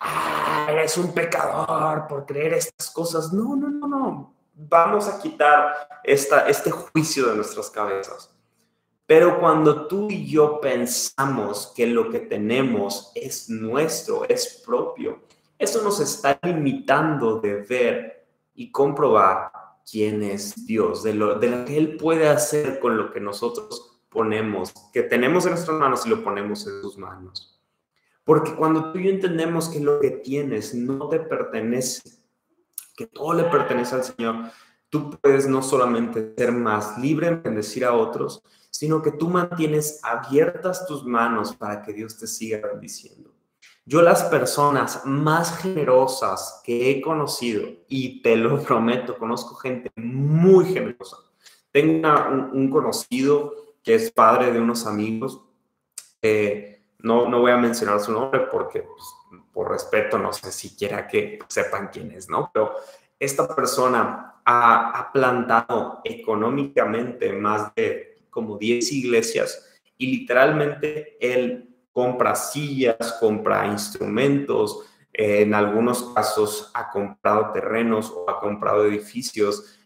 eres 0.70 0.98
un 0.98 1.14
pecador 1.14 2.08
por 2.08 2.26
creer 2.26 2.54
estas 2.54 2.92
cosas. 2.92 3.32
No, 3.34 3.56
no, 3.56 3.70
no, 3.70 3.88
no. 3.88 4.36
Vamos 4.56 5.08
a 5.08 5.20
quitar 5.22 6.02
esta, 6.04 6.48
este 6.48 6.72
juicio 6.72 7.28
de 7.28 7.36
nuestras 7.36 7.70
cabezas. 7.70 8.34
Pero 9.06 9.40
cuando 9.40 9.88
tú 9.88 10.10
y 10.10 10.26
yo 10.26 10.62
pensamos 10.62 11.74
que 11.76 11.86
lo 11.88 12.10
que 12.10 12.20
tenemos 12.20 13.12
es 13.16 13.50
nuestro, 13.50 14.28
es 14.30 14.62
propio, 14.66 15.24
eso 15.58 15.82
nos 15.84 16.00
está 16.00 16.40
limitando 16.42 17.40
de 17.40 17.62
ver 17.62 18.28
y 18.56 18.72
comprobar 18.72 19.52
quién 19.90 20.24
es 20.24 20.66
Dios, 20.66 21.04
de 21.04 21.14
lo, 21.14 21.38
de 21.38 21.48
lo 21.48 21.66
que 21.66 21.78
Él 21.78 21.98
puede 21.98 22.30
hacer 22.30 22.80
con 22.80 22.98
lo 22.98 23.12
que 23.12 23.20
nosotros 23.20 24.02
ponemos, 24.10 24.74
que 24.94 25.04
tenemos 25.04 25.46
en 25.46 25.52
nuestras 25.52 25.78
manos 25.78 26.06
y 26.06 26.10
lo 26.10 26.24
ponemos 26.24 26.66
en 26.66 26.82
sus 26.82 26.98
manos. 26.98 27.53
Porque 28.24 28.56
cuando 28.56 28.92
tú 28.92 29.00
y 29.00 29.06
yo 29.06 29.10
entendemos 29.10 29.70
que 29.70 29.80
lo 29.80 30.00
que 30.00 30.12
tienes 30.12 30.74
no 30.74 31.10
te 31.10 31.20
pertenece, 31.20 32.02
que 32.96 33.08
todo 33.08 33.34
le 33.34 33.44
pertenece 33.44 33.96
al 33.96 34.04
Señor, 34.04 34.52
tú 34.90 35.10
puedes 35.20 35.48
no 35.48 35.62
solamente 35.62 36.34
ser 36.38 36.52
más 36.52 36.98
libre 36.98 37.28
en 37.28 37.44
bendecir 37.44 37.84
a 37.84 37.94
otros, 37.94 38.44
sino 38.70 39.02
que 39.02 39.12
tú 39.12 39.28
mantienes 39.28 40.00
abiertas 40.04 40.86
tus 40.86 41.04
manos 41.06 41.56
para 41.56 41.82
que 41.82 41.94
Dios 41.94 42.18
te 42.18 42.28
siga 42.28 42.60
bendiciendo. 42.68 43.34
Yo 43.86 44.02
las 44.02 44.24
personas 44.24 45.02
más 45.06 45.58
generosas 45.58 46.62
que 46.64 46.90
he 46.90 47.02
conocido, 47.02 47.68
y 47.88 48.22
te 48.22 48.36
lo 48.36 48.60
prometo, 48.64 49.18
conozco 49.18 49.56
gente 49.56 49.92
muy 49.96 50.66
generosa. 50.66 51.18
Tengo 51.72 52.08
un, 52.54 52.70
conocido 52.70 53.76
que 53.84 53.96
es 53.96 54.12
padre 54.12 54.52
de 54.52 54.60
unos 54.60 54.86
amigos. 54.86 55.42
Eh, 56.22 56.73
no, 57.04 57.30
no 57.30 57.42
voy 57.42 57.52
a 57.52 57.58
mencionar 57.58 58.00
su 58.00 58.12
nombre 58.12 58.48
porque 58.52 58.82
pues, 58.82 59.42
por 59.52 59.70
respeto 59.70 60.18
no 60.18 60.34
sé 60.34 60.52
si 60.52 60.76
quiera 60.76 61.08
que 61.08 61.40
sepan 61.48 61.90
quién 61.92 62.12
es, 62.12 62.30
¿no? 62.30 62.50
Pero 62.52 62.74
esta 63.20 63.48
persona 63.54 64.42
ha, 64.44 65.00
ha 65.00 65.12
plantado 65.12 66.02
económicamente 66.04 67.32
más 67.34 67.74
de 67.76 68.26
como 68.30 68.58
10 68.58 68.92
iglesias 68.94 69.70
y 69.98 70.08
literalmente 70.08 71.18
él 71.20 71.70
compra 71.92 72.36
sillas, 72.36 73.18
compra 73.20 73.68
instrumentos, 73.68 74.90
en 75.14 75.54
algunos 75.54 76.12
casos 76.16 76.72
ha 76.74 76.90
comprado 76.90 77.52
terrenos 77.52 78.12
o 78.12 78.28
ha 78.28 78.40
comprado 78.40 78.86
edificios. 78.86 79.80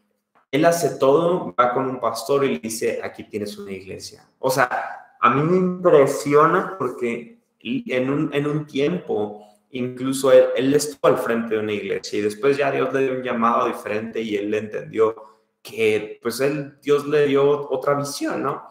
Él 0.49 0.63
hace 0.63 0.97
todo, 0.97 1.53
va 1.59 1.73
con 1.73 1.89
un 1.89 1.99
pastor 1.99 2.45
y 2.45 2.53
le 2.53 2.59
dice, 2.59 3.01
aquí 3.03 3.25
tienes 3.25 3.57
una 3.57 3.73
iglesia. 3.73 4.25
O 4.39 4.49
sea, 4.49 5.06
a 5.19 5.29
mí 5.29 5.41
me 5.43 5.57
impresiona 5.57 6.75
porque 6.77 7.39
en 7.61 8.09
un, 8.09 8.33
en 8.33 8.47
un 8.47 8.65
tiempo, 8.65 9.45
incluso 9.71 10.31
él, 10.31 10.73
estuvo 10.73 11.07
al 11.07 11.17
frente 11.17 11.55
de 11.55 11.61
una 11.61 11.73
iglesia 11.73 12.19
y 12.19 12.21
después 12.21 12.57
ya 12.57 12.71
Dios 12.71 12.93
le 12.93 13.03
dio 13.03 13.13
un 13.13 13.23
llamado 13.23 13.67
diferente 13.67 14.21
y 14.21 14.35
él 14.35 14.51
le 14.51 14.59
entendió 14.59 15.15
que 15.61 16.19
pues 16.21 16.39
él, 16.39 16.77
Dios 16.81 17.05
le 17.07 17.27
dio 17.27 17.69
otra 17.69 17.95
visión, 17.95 18.43
¿no? 18.43 18.63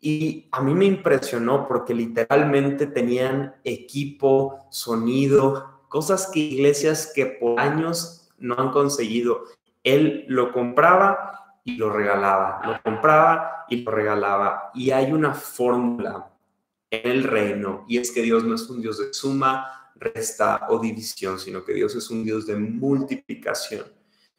Y 0.00 0.48
a 0.50 0.62
mí 0.62 0.74
me 0.74 0.86
impresionó 0.86 1.68
porque 1.68 1.94
literalmente 1.94 2.86
tenían 2.86 3.54
equipo, 3.64 4.66
sonido, 4.70 5.82
cosas 5.88 6.30
que 6.32 6.40
iglesias 6.40 7.12
que 7.14 7.26
por 7.26 7.60
años 7.60 8.30
no 8.38 8.54
han 8.58 8.70
conseguido. 8.70 9.44
Él 9.84 10.24
lo 10.28 10.52
compraba 10.52 11.39
y 11.64 11.76
lo 11.76 11.90
regalaba, 11.90 12.60
lo 12.64 12.82
compraba 12.82 13.64
y 13.68 13.82
lo 13.82 13.90
regalaba. 13.90 14.70
Y 14.74 14.90
hay 14.90 15.12
una 15.12 15.34
fórmula 15.34 16.30
en 16.90 17.10
el 17.10 17.24
reino 17.24 17.84
y 17.88 17.98
es 17.98 18.10
que 18.10 18.22
Dios 18.22 18.44
no 18.44 18.54
es 18.54 18.68
un 18.68 18.80
Dios 18.80 18.98
de 18.98 19.12
suma, 19.12 19.80
resta 20.00 20.66
o 20.70 20.78
división, 20.78 21.38
sino 21.38 21.64
que 21.64 21.74
Dios 21.74 21.94
es 21.94 22.10
un 22.10 22.24
Dios 22.24 22.46
de 22.46 22.56
multiplicación. 22.56 23.84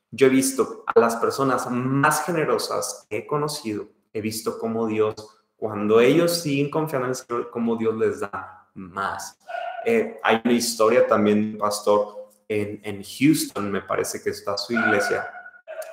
Yo 0.10 0.28
he 0.28 0.30
visto 0.30 0.84
a 0.88 1.00
las 1.00 1.16
personas 1.16 1.70
más 1.70 2.26
generosas 2.26 3.06
que 3.10 3.20
he 3.20 3.28
conocido, 3.28 3.88
he 4.12 4.20
visto 4.20 4.58
cómo 4.60 4.88
Dios, 4.88 5.16
cuando 5.56 6.02
ellos 6.02 6.42
siguen 6.42 6.70
confiando 6.70 7.06
en 7.06 7.12
el 7.12 7.16
Señor, 7.16 7.50
cómo 7.52 7.78
Dios 7.78 7.96
les 7.96 8.20
da 8.20 8.68
más. 8.74 9.38
Eh, 9.86 10.20
hay 10.24 10.42
una 10.44 10.54
historia 10.54 11.08
también 11.08 11.42
de 11.42 11.54
un 11.54 11.58
pastor 11.60 12.32
en, 12.48 12.82
en 12.84 13.04
Houston, 13.04 13.72
me 13.72 13.82
parece 13.82 14.22
que 14.22 14.32
está 14.32 14.58
su 14.58 14.74
iglesia, 14.74 15.30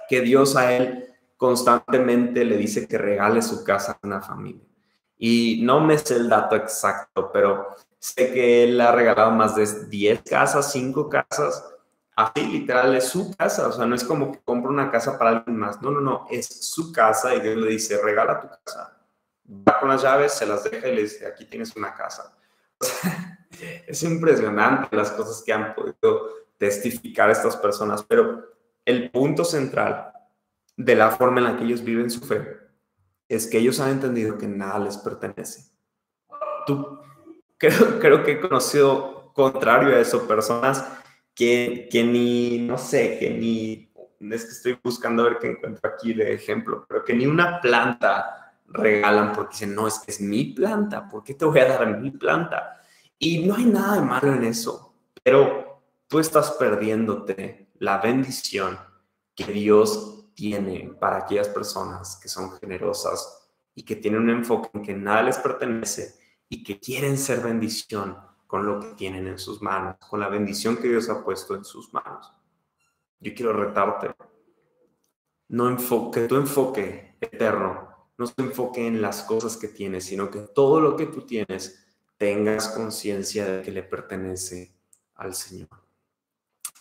que 0.08 0.20
Dios 0.22 0.56
a 0.56 0.74
él 0.74 1.08
constantemente 1.38 2.44
le 2.44 2.56
dice 2.56 2.86
que 2.86 2.98
regale 2.98 3.40
su 3.40 3.64
casa 3.64 3.92
a 3.92 4.06
una 4.06 4.20
familia. 4.20 4.66
Y 5.16 5.60
no 5.62 5.80
me 5.80 5.96
sé 5.96 6.16
el 6.16 6.28
dato 6.28 6.56
exacto, 6.56 7.30
pero 7.32 7.74
sé 7.98 8.32
que 8.32 8.64
él 8.64 8.80
ha 8.80 8.92
regalado 8.92 9.30
más 9.30 9.54
de 9.54 9.86
10 9.86 10.22
casas, 10.22 10.70
5 10.72 11.08
casas. 11.08 11.64
Así 12.14 12.44
literal 12.44 12.94
es 12.96 13.04
su 13.04 13.34
casa, 13.36 13.68
o 13.68 13.72
sea, 13.72 13.86
no 13.86 13.94
es 13.94 14.02
como 14.02 14.32
que 14.32 14.40
compra 14.40 14.70
una 14.70 14.90
casa 14.90 15.16
para 15.16 15.30
alguien 15.30 15.56
más. 15.56 15.80
No, 15.80 15.92
no, 15.92 16.00
no, 16.00 16.26
es 16.30 16.46
su 16.46 16.92
casa 16.92 17.34
y 17.34 17.40
Dios 17.40 17.56
le 17.56 17.70
dice, 17.70 18.00
regala 18.02 18.40
tu 18.40 18.48
casa. 18.48 18.96
Va 19.48 19.78
con 19.78 19.88
las 19.88 20.02
llaves, 20.02 20.32
se 20.32 20.44
las 20.44 20.64
deja 20.64 20.88
y 20.88 20.94
le 20.96 21.02
dice, 21.02 21.26
aquí 21.26 21.44
tienes 21.44 21.74
una 21.76 21.94
casa. 21.94 22.36
es 23.86 24.02
impresionante 24.02 24.94
las 24.96 25.12
cosas 25.12 25.42
que 25.44 25.52
han 25.52 25.74
podido 25.74 26.30
testificar 26.58 27.30
estas 27.30 27.56
personas, 27.56 28.02
pero 28.02 28.44
el 28.84 29.10
punto 29.10 29.44
central 29.44 30.12
de 30.78 30.94
la 30.94 31.10
forma 31.10 31.40
en 31.40 31.44
la 31.44 31.56
que 31.56 31.64
ellos 31.64 31.82
viven 31.82 32.08
su 32.08 32.20
fe 32.20 32.56
es 33.28 33.46
que 33.46 33.58
ellos 33.58 33.80
han 33.80 33.90
entendido 33.90 34.38
que 34.38 34.46
nada 34.46 34.78
les 34.78 34.96
pertenece. 34.96 35.72
Tú, 36.66 37.00
creo, 37.58 37.98
creo 37.98 38.24
que 38.24 38.32
he 38.32 38.40
conocido 38.40 39.32
contrario 39.34 39.94
a 39.94 40.00
eso, 40.00 40.26
personas 40.26 40.88
que, 41.34 41.88
que 41.90 42.04
ni, 42.04 42.60
no 42.60 42.78
sé, 42.78 43.18
que 43.18 43.30
ni, 43.30 43.92
es 44.34 44.44
que 44.44 44.50
estoy 44.50 44.78
buscando 44.82 45.24
ver 45.24 45.38
qué 45.38 45.50
encuentro 45.50 45.90
aquí 45.90 46.14
de 46.14 46.32
ejemplo, 46.32 46.86
pero 46.88 47.04
que 47.04 47.12
ni 47.12 47.26
una 47.26 47.60
planta 47.60 48.54
regalan 48.66 49.32
porque 49.32 49.54
dicen, 49.54 49.74
no, 49.74 49.86
es 49.86 49.98
que 49.98 50.12
es 50.12 50.20
mi 50.20 50.44
planta, 50.52 51.08
¿por 51.08 51.24
qué 51.24 51.34
te 51.34 51.44
voy 51.44 51.58
a 51.58 51.68
dar 51.68 52.00
mi 52.00 52.10
planta? 52.12 52.80
Y 53.18 53.46
no 53.46 53.56
hay 53.56 53.64
nada 53.64 53.96
de 53.96 54.02
malo 54.02 54.32
en 54.32 54.44
eso, 54.44 54.94
pero 55.22 55.82
tú 56.06 56.18
estás 56.18 56.52
perdiéndote 56.52 57.68
la 57.78 57.98
bendición 57.98 58.78
que 59.34 59.52
Dios 59.52 60.17
tiene 60.38 60.94
para 61.00 61.16
aquellas 61.16 61.48
personas 61.48 62.16
que 62.22 62.28
son 62.28 62.52
generosas 62.60 63.50
y 63.74 63.84
que 63.84 63.96
tienen 63.96 64.22
un 64.22 64.30
enfoque 64.30 64.70
en 64.72 64.84
que 64.84 64.94
nada 64.94 65.24
les 65.24 65.36
pertenece 65.38 66.14
y 66.48 66.62
que 66.62 66.78
quieren 66.78 67.18
ser 67.18 67.40
bendición 67.40 68.16
con 68.46 68.64
lo 68.64 68.78
que 68.78 68.94
tienen 68.94 69.26
en 69.26 69.36
sus 69.36 69.60
manos, 69.60 69.96
con 70.08 70.20
la 70.20 70.28
bendición 70.28 70.76
que 70.76 70.86
Dios 70.86 71.08
ha 71.08 71.24
puesto 71.24 71.56
en 71.56 71.64
sus 71.64 71.92
manos. 71.92 72.32
Yo 73.18 73.34
quiero 73.34 73.52
retarte. 73.52 74.14
No 75.48 75.68
enfoque, 75.68 76.20
que 76.20 76.28
tu 76.28 76.36
enfoque 76.36 77.16
eterno 77.20 77.88
no 78.16 78.24
se 78.24 78.34
enfoque 78.38 78.86
en 78.86 79.02
las 79.02 79.24
cosas 79.24 79.56
que 79.56 79.66
tienes, 79.66 80.04
sino 80.04 80.30
que 80.30 80.42
todo 80.54 80.80
lo 80.80 80.94
que 80.94 81.06
tú 81.06 81.22
tienes 81.22 81.84
tengas 82.16 82.68
conciencia 82.68 83.44
de 83.44 83.62
que 83.62 83.72
le 83.72 83.82
pertenece 83.82 84.72
al 85.16 85.34
Señor. 85.34 85.82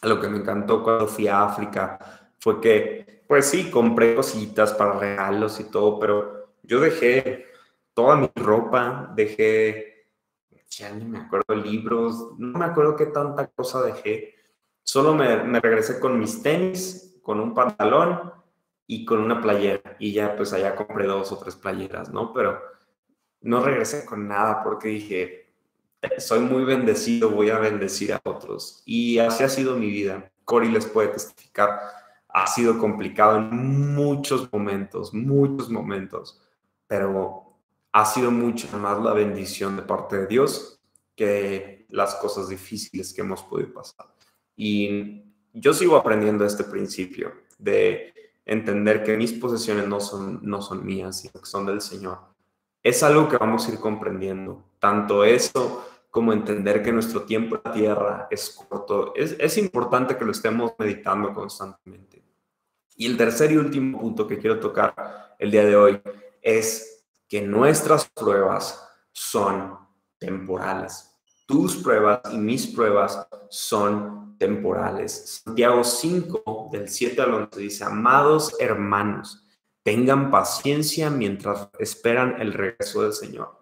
Lo 0.04 0.22
que 0.22 0.30
me 0.30 0.38
encantó 0.38 0.84
cuando 0.84 1.08
fui 1.08 1.28
a 1.28 1.43
África 1.43 2.28
fue 2.38 2.62
que, 2.62 3.16
pues 3.28 3.46
sí, 3.48 3.70
compré 3.70 4.16
cositas 4.16 4.74
para 4.74 5.00
regalos 5.00 5.60
y 5.60 5.66
todo, 5.66 6.00
pero 6.00 6.50
yo 6.63 6.80
dejé 6.80 7.48
toda 7.94 8.16
mi 8.16 8.30
ropa, 8.36 9.12
dejé, 9.16 10.08
ya 10.70 10.92
ni 10.92 11.06
me 11.06 11.20
acuerdo, 11.20 11.56
libros, 11.56 12.34
no 12.38 12.58
me 12.60 12.66
acuerdo 12.66 12.96
qué 12.96 13.08
tanta 13.08 13.48
cosa 13.48 13.82
dejé. 13.82 14.36
Solo 14.84 15.16
me, 15.16 15.60
regresé 15.60 16.00
con 16.00 16.20
mis 16.20 16.42
tenis, 16.42 17.18
con 17.22 17.40
un 17.40 17.54
pantalón 17.54 18.32
y 18.86 19.04
con 19.04 19.20
una 19.20 19.42
playera. 19.42 19.98
Y 20.00 20.13
ya 20.13 20.36
pues 20.36 20.54
allá 20.54 20.76
compré 20.76 21.08
dos 21.08 21.32
o 21.32 21.38
tres 21.38 21.56
playeras, 21.56 22.12
¿no? 22.12 22.34
Pero 22.34 22.62
no 23.42 23.63
regresé 23.63 24.06
con 24.06 24.28
nada 24.28 24.63
porque 24.63 24.90
dije, 24.90 25.48
soy 26.20 26.40
muy 26.40 26.63
bendecido, 26.63 27.32
voy 27.32 27.50
a 27.50 27.60
bendecir 27.60 28.13
a 28.13 28.22
otros. 28.24 28.84
Y 28.86 29.20
así 29.20 29.44
ha 29.44 29.50
sido 29.50 29.76
mi 29.76 29.88
vida. 29.88 30.32
Cory 30.46 30.70
les 30.70 30.86
puede 30.86 31.10
testificar. 31.10 31.80
Ha 32.38 32.45
sido 32.45 32.78
complicado 32.78 33.38
en 33.38 33.95
muchos 33.95 34.47
momentos, 34.54 35.12
muchos 35.12 35.71
momentos, 35.71 36.39
pero 36.86 37.58
ha 37.91 38.06
sido 38.06 38.30
mucho 38.30 38.67
más 38.78 39.02
la 39.02 39.12
bendición 39.12 39.76
de 39.76 39.82
parte 39.82 40.17
de 40.17 40.28
Dios 40.28 40.80
que 41.15 41.88
las 41.89 42.13
cosas 42.13 42.47
difíciles 42.47 43.12
que 43.12 43.21
hemos 43.21 43.41
podido 43.41 43.73
pasar. 43.73 44.06
Y 44.56 45.23
yo 45.52 45.73
sigo 45.73 45.95
aprendiendo 45.95 46.45
este 46.45 46.63
principio 46.63 47.34
de 47.58 48.13
entender 48.45 49.04
que 49.04 49.17
mis 49.17 49.34
posesiones 49.34 49.88
no 49.88 50.00
son, 50.00 50.39
no 50.43 50.62
son 50.62 50.86
mías, 50.86 51.19
sino 51.19 51.41
que 51.41 51.47
son 51.47 51.65
del 51.65 51.82
Señor. 51.82 52.19
Es 52.84 53.02
algo 53.02 53.28
que 53.28 53.38
vamos 53.38 53.67
a 53.67 53.71
ir 53.71 53.80
comprendiendo. 53.80 54.63
Tanto 54.78 55.23
eso 55.23 55.88
como 56.12 56.34
entender 56.34 56.84
que 56.84 56.91
nuestro 56.91 57.23
tiempo 57.23 57.56
en 57.56 57.62
la 57.65 57.71
tierra 57.73 58.28
es 58.30 58.52
corto. 58.52 59.15
Es, 59.15 59.36
es 59.39 59.58
importante 59.58 60.15
que 60.15 60.23
lo 60.23 60.32
estemos 60.32 60.73
meditando 60.78 61.34
constantemente. 61.34 62.16
Y 63.00 63.06
el 63.06 63.16
tercer 63.16 63.52
y 63.52 63.58
último 63.58 64.02
punto 64.02 64.28
que 64.28 64.40
quiero 64.40 64.60
tocar 64.60 65.36
el 65.38 65.52
día 65.52 65.64
de 65.64 65.76
hoy 65.76 66.02
es 66.42 67.06
que 67.30 67.44
nuestras 67.44 68.10
pruebas 68.10 68.84
son 69.12 69.78
temporales. 70.18 71.12
Tus 71.46 71.78
pruebas 71.78 72.22
y 72.32 72.38
mis 72.40 72.66
pruebas 72.68 73.28
son 73.50 74.36
temporales. 74.40 75.42
Santiago 75.44 75.84
5, 75.84 76.70
del 76.72 76.90
7 76.90 77.22
al 77.22 77.34
11, 77.36 77.60
dice, 77.60 77.84
amados 77.84 78.56
hermanos, 78.60 79.44
tengan 79.84 80.32
paciencia 80.32 81.12
mientras 81.12 81.70
esperan 81.78 82.42
el 82.42 82.52
regreso 82.52 83.04
del 83.04 83.14
Señor. 83.14 83.60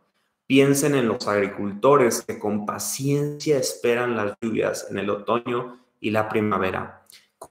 Piensen 0.47 0.95
en 0.95 1.09
los 1.09 1.27
agricultores 1.27 2.21
que 2.21 2.39
con 2.39 2.65
paciencia 2.65 3.57
esperan 3.57 4.15
las 4.15 4.37
lluvias 4.41 4.87
en 4.89 4.99
el 4.99 5.09
otoño 5.09 5.85
y 5.99 6.11
la 6.11 6.29
primavera. 6.29 7.04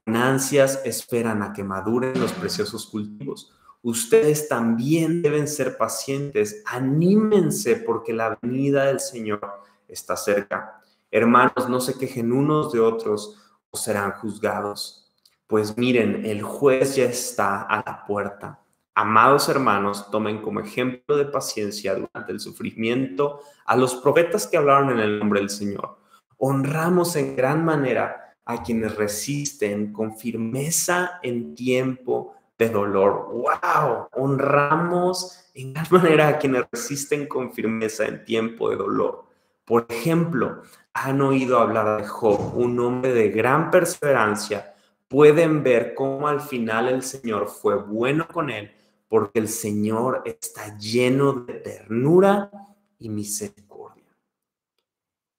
Con 0.05 0.17
ansias 0.17 0.83
esperan 0.85 1.43
a 1.43 1.53
que 1.53 1.65
maduren 1.65 2.21
los 2.21 2.33
preciosos 2.33 2.87
cultivos. 2.87 3.53
Ustedes 3.83 4.49
también 4.49 5.23
deben 5.23 5.49
ser 5.49 5.77
pacientes. 5.77 6.63
Anímense 6.67 7.77
porque 7.77 8.13
la 8.13 8.39
venida 8.41 8.85
del 8.85 9.01
Señor 9.01 9.63
está 9.89 10.17
cerca. 10.17 10.81
Hermanos, 11.11 11.69
no 11.69 11.81
se 11.81 11.99
quejen 11.99 12.33
unos 12.33 12.73
de 12.73 12.81
otros 12.81 13.39
o 13.71 13.77
serán 13.77 14.13
juzgados. 14.13 15.13
Pues 15.47 15.77
miren, 15.77 16.25
el 16.25 16.43
juez 16.43 16.97
ya 16.97 17.05
está 17.05 17.63
a 17.63 17.77
la 17.85 18.05
puerta. 18.07 18.61
Amados 18.95 19.49
hermanos, 19.49 20.11
tomen 20.11 20.41
como 20.41 20.61
ejemplo 20.61 21.17
de 21.17 21.25
paciencia 21.25 21.95
durante 21.95 22.33
el 22.33 22.41
sufrimiento 22.41 23.41
a 23.67 23.77
los 23.77 23.97
profetas 23.97 24.47
que 24.47 24.57
hablaron 24.57 24.91
en 24.91 25.01
el 25.01 25.19
nombre 25.19 25.41
del 25.41 25.51
Señor. 25.51 25.99
Honramos 26.39 27.17
en 27.17 27.37
gran 27.37 27.65
manera 27.65 28.24
a 28.45 28.63
quienes 28.63 28.95
resisten 28.97 29.93
con 29.93 30.17
firmeza 30.17 31.19
en 31.23 31.55
tiempo 31.55 32.35
de 32.59 32.69
dolor. 32.69 33.29
¡Wow! 33.33 34.09
Honramos 34.13 35.51
en 35.55 35.73
gran 35.73 35.87
manera 35.91 36.29
a 36.29 36.39
quienes 36.39 36.65
resisten 36.71 37.27
con 37.27 37.53
firmeza 37.53 38.07
en 38.07 38.25
tiempo 38.25 38.71
de 38.71 38.77
dolor. 38.77 39.25
Por 39.65 39.87
ejemplo, 39.89 40.63
han 40.93 41.21
oído 41.23 41.59
hablar 41.59 42.01
de 42.01 42.07
Job, 42.07 42.57
un 42.57 42.79
hombre 42.81 43.13
de 43.13 43.31
gran 43.31 43.71
perseverancia, 43.71 44.75
pueden 45.09 45.63
ver 45.63 45.95
cómo 45.95 46.29
al 46.29 46.41
final 46.41 46.89
el 46.89 47.03
Señor 47.03 47.49
fue 47.49 47.77
bueno 47.77 48.27
con 48.29 48.51
él, 48.51 48.73
porque 49.09 49.39
el 49.39 49.49
Señor 49.49 50.23
está 50.25 50.77
lleno 50.77 51.33
de 51.33 51.55
ternura 51.55 52.51
y 52.99 53.09
misericordia. 53.09 53.74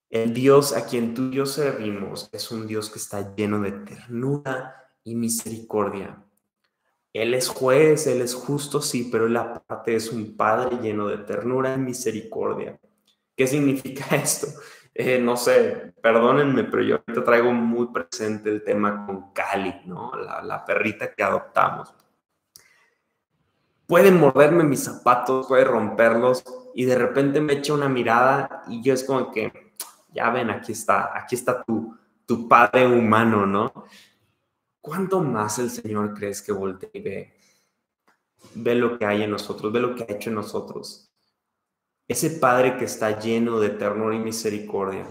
El 0.10 0.34
Dios 0.34 0.76
a 0.76 0.86
quien 0.86 1.14
tú 1.14 1.30
y 1.32 1.36
yo 1.36 1.46
servimos 1.46 2.30
es 2.32 2.52
un 2.52 2.68
Dios 2.68 2.90
que 2.90 3.00
está 3.00 3.36
lleno 3.36 3.60
de 3.60 3.72
ternura 3.72 4.92
y 5.04 5.16
misericordia. 5.16 6.24
Él 7.14 7.34
es 7.34 7.48
juez, 7.48 8.08
Él 8.08 8.22
es 8.22 8.36
justo, 8.36 8.82
sí, 8.82 9.10
pero 9.12 9.30
la 9.30 9.54
parte 9.54 9.96
es 9.96 10.12
un 10.12 10.36
Padre 10.36 10.78
lleno 10.82 11.08
de 11.08 11.20
ternura 11.20 11.74
y 11.74 11.78
misericordia. 11.78 12.80
¿Qué 13.36 13.48
significa 13.48 14.06
esto? 14.16 14.48
Eh, 14.98 15.20
no 15.20 15.36
sé, 15.36 15.94
perdónenme, 16.02 16.64
pero 16.64 16.82
yo 16.82 17.02
te 17.02 17.20
traigo 17.20 17.52
muy 17.52 17.88
presente 17.88 18.50
el 18.50 18.64
tema 18.64 19.06
con 19.06 19.34
Cali, 19.34 19.82
¿no? 19.86 20.14
La, 20.16 20.64
perrita 20.66 21.14
que 21.14 21.22
adoptamos. 21.22 21.94
Puede 23.86 24.12
morderme 24.12 24.64
mis 24.64 24.86
zapatos, 24.86 25.48
puede 25.48 25.66
romperlos 25.66 26.46
y 26.74 26.86
de 26.86 26.98
repente 26.98 27.42
me 27.42 27.54
echa 27.54 27.74
una 27.74 27.90
mirada 27.90 28.64
y 28.70 28.82
yo 28.82 28.94
es 28.94 29.04
como 29.04 29.32
que, 29.32 29.65
ya 30.16 30.30
ven, 30.30 30.50
aquí 30.50 30.72
está, 30.72 31.16
aquí 31.16 31.36
está 31.36 31.62
tu, 31.64 31.96
tu 32.26 32.48
padre 32.48 32.88
humano, 32.88 33.46
¿no? 33.46 33.86
¿Cuánto 34.82 35.20
más 35.22 35.60
el 35.60 35.70
Señor 35.70 36.14
crees 36.14 36.42
que 36.42 36.54
voltea 36.54 36.90
y 36.94 37.02
ve? 37.02 37.34
Ve 38.54 38.76
lo 38.76 38.98
que 38.98 39.06
hay 39.06 39.24
en 39.24 39.32
nosotros, 39.32 39.74
ve 39.74 39.80
lo 39.80 39.94
que 39.94 40.04
ha 40.04 40.14
hecho 40.14 40.30
en 40.30 40.36
nosotros. 40.36 41.12
Ese 42.08 42.30
Padre 42.30 42.78
que 42.78 42.86
está 42.86 43.20
lleno 43.20 43.60
de 43.60 43.72
ternura 43.72 44.16
y 44.16 44.20
misericordia 44.20 45.08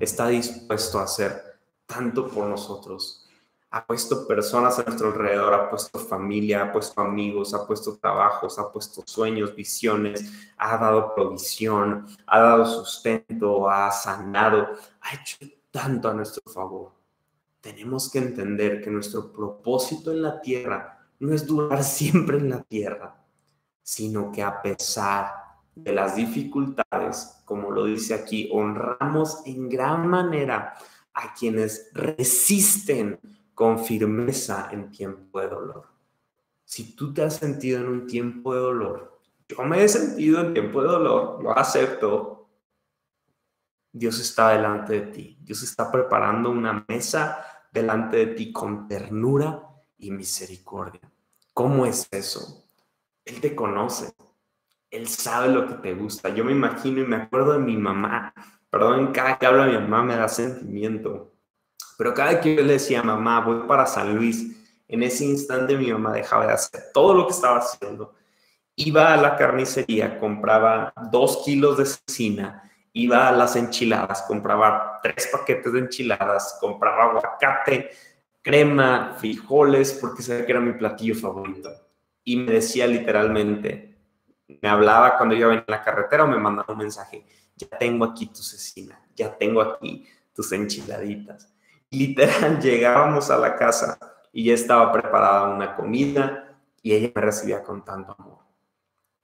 está 0.00 0.28
dispuesto 0.28 0.98
a 0.98 1.04
hacer 1.04 1.60
tanto 1.86 2.28
por 2.28 2.46
nosotros. 2.48 3.29
Ha 3.72 3.86
puesto 3.86 4.26
personas 4.26 4.78
a 4.78 4.82
nuestro 4.82 5.08
alrededor, 5.08 5.54
ha 5.54 5.70
puesto 5.70 5.98
familia, 5.98 6.64
ha 6.64 6.72
puesto 6.72 7.00
amigos, 7.00 7.54
ha 7.54 7.66
puesto 7.66 7.96
trabajos, 7.96 8.58
ha 8.58 8.70
puesto 8.72 9.02
sueños, 9.06 9.54
visiones, 9.54 10.24
ha 10.56 10.76
dado 10.76 11.14
provisión, 11.14 12.06
ha 12.26 12.40
dado 12.40 12.66
sustento, 12.66 13.70
ha 13.70 13.90
sanado, 13.92 14.66
ha 15.00 15.14
hecho 15.14 15.38
tanto 15.70 16.08
a 16.08 16.14
nuestro 16.14 16.42
favor. 16.50 16.90
Tenemos 17.60 18.10
que 18.10 18.18
entender 18.18 18.82
que 18.82 18.90
nuestro 18.90 19.32
propósito 19.32 20.10
en 20.10 20.22
la 20.22 20.40
tierra 20.40 21.06
no 21.20 21.32
es 21.32 21.46
durar 21.46 21.84
siempre 21.84 22.38
en 22.38 22.50
la 22.50 22.62
tierra, 22.62 23.22
sino 23.82 24.32
que 24.32 24.42
a 24.42 24.60
pesar 24.60 25.32
de 25.74 25.92
las 25.92 26.16
dificultades, 26.16 27.40
como 27.44 27.70
lo 27.70 27.84
dice 27.84 28.14
aquí, 28.14 28.48
honramos 28.52 29.42
en 29.46 29.68
gran 29.68 30.06
manera 30.06 30.74
a 31.14 31.34
quienes 31.34 31.90
resisten 31.92 33.18
con 33.60 33.78
firmeza 33.78 34.70
en 34.72 34.90
tiempo 34.90 35.38
de 35.38 35.46
dolor. 35.46 35.86
Si 36.64 36.96
tú 36.96 37.12
te 37.12 37.22
has 37.22 37.36
sentido 37.36 37.78
en 37.78 37.88
un 37.88 38.06
tiempo 38.06 38.54
de 38.54 38.60
dolor, 38.60 39.20
yo 39.46 39.62
me 39.64 39.84
he 39.84 39.86
sentido 39.86 40.40
en 40.40 40.54
tiempo 40.54 40.80
de 40.80 40.88
dolor, 40.88 41.42
lo 41.42 41.50
acepto. 41.50 42.48
Dios 43.92 44.18
está 44.18 44.48
delante 44.48 44.94
de 44.94 45.06
ti. 45.08 45.38
Dios 45.42 45.62
está 45.62 45.92
preparando 45.92 46.48
una 46.48 46.86
mesa 46.88 47.44
delante 47.70 48.16
de 48.16 48.26
ti 48.28 48.50
con 48.50 48.88
ternura 48.88 49.62
y 49.98 50.10
misericordia. 50.10 51.12
¿Cómo 51.52 51.84
es 51.84 52.08
eso? 52.12 52.64
Él 53.26 53.42
te 53.42 53.54
conoce. 53.54 54.14
Él 54.90 55.06
sabe 55.06 55.52
lo 55.52 55.66
que 55.66 55.74
te 55.74 55.92
gusta. 55.92 56.30
Yo 56.30 56.46
me 56.46 56.52
imagino 56.52 57.02
y 57.02 57.06
me 57.06 57.16
acuerdo 57.16 57.52
de 57.52 57.58
mi 57.58 57.76
mamá. 57.76 58.32
Perdón, 58.70 59.12
cada 59.12 59.38
que 59.38 59.44
hablo 59.44 59.64
de 59.64 59.72
mi 59.72 59.86
mamá 59.86 60.02
me 60.02 60.16
da 60.16 60.28
sentimiento. 60.28 61.29
Pero 62.00 62.14
cada 62.14 62.40
que 62.40 62.56
yo 62.56 62.62
le 62.62 62.72
decía, 62.72 63.02
mamá, 63.02 63.40
voy 63.40 63.66
para 63.68 63.84
San 63.84 64.16
Luis, 64.16 64.56
en 64.88 65.02
ese 65.02 65.26
instante 65.26 65.76
mi 65.76 65.92
mamá 65.92 66.14
dejaba 66.14 66.46
de 66.46 66.54
hacer 66.54 66.84
todo 66.94 67.12
lo 67.12 67.26
que 67.26 67.34
estaba 67.34 67.58
haciendo 67.58 68.14
iba 68.86 69.12
a 69.12 69.16
la 69.18 69.36
carnicería, 69.36 70.18
compraba 70.18 70.94
dos 71.12 71.42
kilos 71.44 71.76
de 71.76 71.84
cecina, 71.84 72.62
iba 72.94 73.28
a 73.28 73.32
las 73.32 73.54
enchiladas, 73.54 74.22
compraba 74.22 75.00
tres 75.02 75.28
paquetes 75.30 75.72
de 75.74 75.80
enchiladas, 75.80 76.56
compraba 76.58 77.04
aguacate, 77.04 77.90
crema, 78.40 79.16
frijoles, 79.18 79.92
porque 80.00 80.22
sabía 80.22 80.46
que 80.46 80.52
era 80.52 80.60
mi 80.60 80.72
platillo 80.72 81.14
favorito. 81.14 81.70
Y 82.24 82.36
me 82.36 82.52
decía 82.52 82.86
literalmente, 82.86 83.98
me 84.62 84.68
hablaba 84.70 85.18
cuando 85.18 85.34
yo 85.34 85.48
venía 85.48 85.64
en 85.66 85.72
la 85.72 85.82
carretera 85.82 86.24
o 86.24 86.28
me 86.28 86.38
mandaba 86.38 86.72
un 86.72 86.78
mensaje, 86.78 87.26
ya 87.56 87.68
tengo 87.68 88.06
aquí 88.06 88.26
tu 88.26 88.42
cecina, 88.42 88.98
ya 89.14 89.36
tengo 89.36 89.60
aquí 89.60 90.06
tus 90.32 90.50
enchiladitas. 90.52 91.52
Literal, 91.90 92.58
llegábamos 92.62 93.30
a 93.30 93.38
la 93.38 93.56
casa 93.56 93.98
y 94.32 94.44
ya 94.44 94.54
estaba 94.54 94.92
preparada 94.92 95.50
una 95.50 95.76
comida 95.76 96.56
y 96.82 96.94
ella 96.94 97.10
me 97.14 97.20
recibía 97.20 97.62
con 97.62 97.84
tanto 97.84 98.14
amor. 98.18 98.38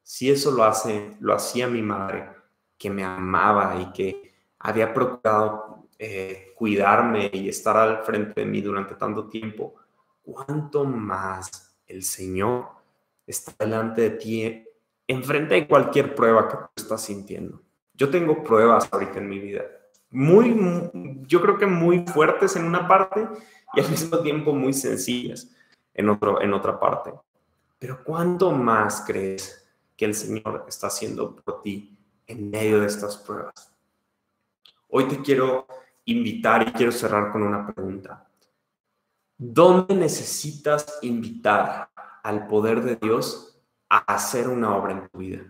Si 0.03 0.31
eso 0.31 0.51
lo 0.51 0.65
hace, 0.65 1.17
lo 1.21 1.35
hacía 1.35 1.69
mi 1.69 1.83
madre, 1.83 2.31
que 2.79 2.91
me 2.91 3.05
amaba 3.05 3.81
y 3.81 3.93
que 3.93 4.35
había 4.59 4.93
procurado 4.93 5.89
eh, 5.99 6.53
cuidarme 6.55 7.31
y 7.33 7.49
estar 7.49 7.77
al 7.77 8.05
frente 8.05 8.41
de 8.41 8.47
mí 8.47 8.61
durante 8.61 8.95
tanto 8.95 9.29
tiempo, 9.29 9.75
¿cuánto 10.23 10.85
más 10.85 11.77
el 11.87 12.03
Señor 12.03 12.69
está 13.27 13.53
delante 13.65 14.03
de 14.03 14.11
ti, 14.11 14.65
enfrente 15.07 15.55
de 15.55 15.67
cualquier 15.67 16.15
prueba 16.15 16.49
que 16.49 16.57
tú 16.57 16.71
estás 16.77 17.03
sintiendo? 17.03 17.63
Yo 17.95 18.11
tengo 18.11 18.45
pruebas 18.45 18.89
ahorita 18.93 19.19
en 19.19 19.29
mi 19.29 19.39
vida, 19.39 19.65
muy, 20.11 20.57
yo 21.27 21.41
creo 21.41 21.59
que 21.59 21.67
muy 21.67 22.07
fuertes 22.07 22.57
en 22.57 22.65
una 22.65 22.87
parte 22.87 23.29
y 23.75 23.81
al 23.81 23.91
mismo 23.91 24.19
tiempo 24.21 24.55
muy 24.55 24.73
sencillas 24.73 25.51
en, 25.95 26.09
otro, 26.09 26.41
en 26.41 26.53
otra 26.53 26.79
parte. 26.79 27.13
Pero 27.79 28.03
¿cuánto 28.05 28.53
más 28.53 29.05
crees 29.07 29.67
que 29.97 30.05
el 30.05 30.15
Señor 30.15 30.65
está 30.69 30.89
haciendo 30.89 31.35
por 31.35 31.63
ti 31.63 31.97
en 32.27 32.51
medio 32.51 32.81
de 32.81 32.87
estas 32.87 33.17
pruebas. 33.17 33.73
Hoy 34.89 35.05
te 35.09 35.21
quiero 35.23 35.67
invitar 36.05 36.69
y 36.69 36.73
quiero 36.73 36.93
cerrar 36.93 37.33
con 37.33 37.43
una 37.43 37.67
pregunta. 37.67 38.29
¿Dónde 39.39 39.95
necesitas 39.95 40.99
invitar 41.03 41.91
al 42.23 42.47
poder 42.47 42.83
de 42.83 42.97
Dios 42.97 43.59
a 43.89 43.99
hacer 43.99 44.49
una 44.49 44.75
obra 44.77 44.93
en 44.93 45.09
tu 45.09 45.19
vida? 45.19 45.45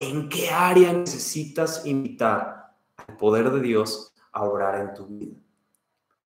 ¿En 0.00 0.28
qué 0.28 0.50
área 0.50 0.92
necesitas 0.92 1.84
invitar 1.84 2.57
al 3.06 3.16
poder 3.16 3.50
de 3.50 3.60
Dios 3.60 4.14
a 4.32 4.44
orar 4.44 4.80
en 4.80 4.94
tu 4.94 5.06
vida? 5.06 5.36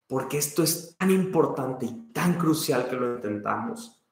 Porque 0.07 0.37
esto 0.37 0.63
es 0.63 0.95
tan 0.97 1.11
importante 1.11 1.85
y 1.85 2.11
tan 2.11 2.37
crucial 2.37 2.89
que 2.89 2.95
lo 2.95 3.15
intentamos. 3.15 4.03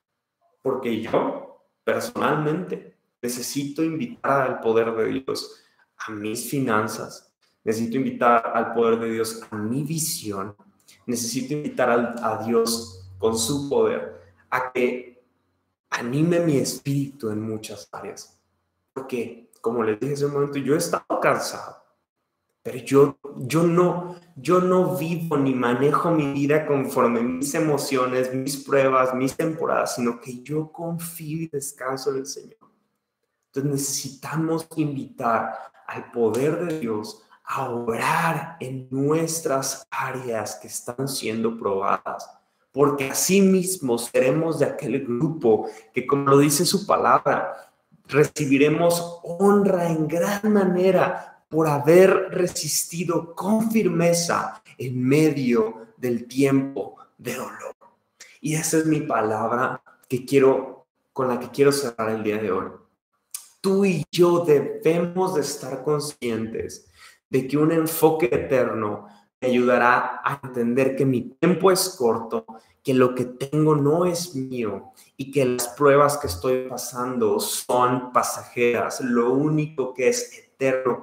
Porque 0.62 1.02
yo, 1.02 1.66
personalmente, 1.84 2.98
necesito 3.22 3.84
invitar 3.84 4.42
al 4.50 4.60
poder 4.60 4.96
de 4.96 5.06
Dios 5.06 5.62
a 5.98 6.12
mis 6.12 6.50
finanzas, 6.50 7.34
necesito 7.64 7.98
invitar 7.98 8.52
al 8.56 8.74
poder 8.74 9.00
de 9.00 9.12
Dios 9.12 9.42
a 9.50 9.56
mi 9.58 9.84
visión, 9.84 10.56
necesito 11.06 11.54
invitar 11.54 12.16
a, 12.22 12.44
Dios 12.46 13.12
con 13.18 13.38
su 13.38 13.70
poder 13.70 14.22
a 14.50 14.72
que 14.72 15.22
anime 15.90 16.40
mi 16.40 16.58
espíritu 16.58 17.30
en 17.30 17.42
muchas 17.42 17.90
áreas. 17.92 18.40
Porque, 18.94 19.52
como 19.62 19.84
les 19.84 20.00
dije 20.00 20.14
hace 20.14 20.26
un 20.26 20.34
momento, 20.34 20.60
yo 20.60 20.76
he 20.76 20.78
estado 20.78 21.20
cansado, 21.22 21.79
pero 22.62 22.78
yo, 22.80 23.18
yo, 23.38 23.64
no, 23.64 24.16
yo 24.36 24.60
no 24.60 24.96
vivo 24.98 25.38
ni 25.38 25.54
manejo 25.54 26.12
mi 26.12 26.34
vida 26.34 26.66
conforme 26.66 27.22
mis 27.22 27.54
emociones, 27.56 28.34
mis 28.34 28.58
pruebas, 28.58 29.14
mis 29.14 29.36
temporadas, 29.36 29.96
sino 29.96 30.20
que 30.20 30.42
yo 30.44 30.72
confío 30.72 31.44
y 31.44 31.48
descanso 31.48 32.12
en 32.12 32.18
el 32.18 32.26
Señor. 32.26 32.58
Entonces 33.48 33.72
necesitamos 33.72 34.68
invitar 34.76 35.58
al 35.88 36.12
poder 36.12 36.66
de 36.68 36.80
Dios 36.80 37.24
a 37.44 37.70
obrar 37.70 38.58
en 38.60 38.88
nuestras 38.92 39.88
áreas 39.90 40.56
que 40.56 40.68
están 40.68 41.08
siendo 41.08 41.58
probadas, 41.58 42.30
porque 42.72 43.10
así 43.10 43.42
mismo 43.42 43.98
seremos 43.98 44.60
de 44.60 44.66
aquel 44.66 45.04
grupo 45.04 45.68
que, 45.92 46.06
como 46.06 46.30
lo 46.30 46.38
dice 46.38 46.64
su 46.64 46.86
palabra, 46.86 47.72
recibiremos 48.06 49.20
honra 49.24 49.90
en 49.90 50.08
gran 50.08 50.54
manera 50.54 51.29
por 51.50 51.68
haber 51.68 52.30
resistido 52.32 53.36
con 53.36 53.70
firmeza 53.72 54.64
en 54.78 55.04
medio 55.04 55.88
del 55.98 56.28
tiempo 56.28 56.98
de 57.18 57.36
dolor. 57.36 57.76
Y 58.40 58.56
esa 58.56 58.78
es 58.78 58.86
mi 58.86 59.02
palabra 59.02 59.82
que 60.08 60.24
quiero 60.26 60.86
con 61.12 61.28
la 61.28 61.40
que 61.40 61.50
quiero 61.50 61.72
cerrar 61.72 62.12
el 62.12 62.24
día 62.24 62.38
de 62.38 62.52
hoy 62.52 62.70
tú 63.62 63.86
y 63.86 64.06
yo 64.12 64.46
debemos 64.46 65.36
de 65.36 65.42
estar 65.42 65.84
conscientes 65.84 66.88
de 67.30 67.48
que 67.48 67.58
un 67.58 67.72
enfoque 67.72 68.30
eterno 68.32 69.08
me 69.42 69.50
ayudará 69.50 70.22
a 70.24 70.40
entender 70.44 70.96
que 70.96 71.06
mi 71.06 71.22
tiempo 71.22 71.72
es 71.72 71.90
corto, 71.98 72.46
que 72.84 72.94
lo 72.94 73.14
que 73.16 73.26
tengo 73.26 73.76
no 73.76 74.06
es 74.06 74.36
mío 74.36 74.92
y 75.16 75.32
que 75.32 75.46
las 75.46 75.68
pruebas 75.70 76.18
que 76.18 76.28
estoy 76.28 76.68
pasando 76.68 77.40
son 77.40 78.12
pasajeras. 78.12 79.02
Lo 79.02 79.34
único 79.34 79.94
que 79.94 80.10
es 80.10 80.32
eterno, 80.34 80.49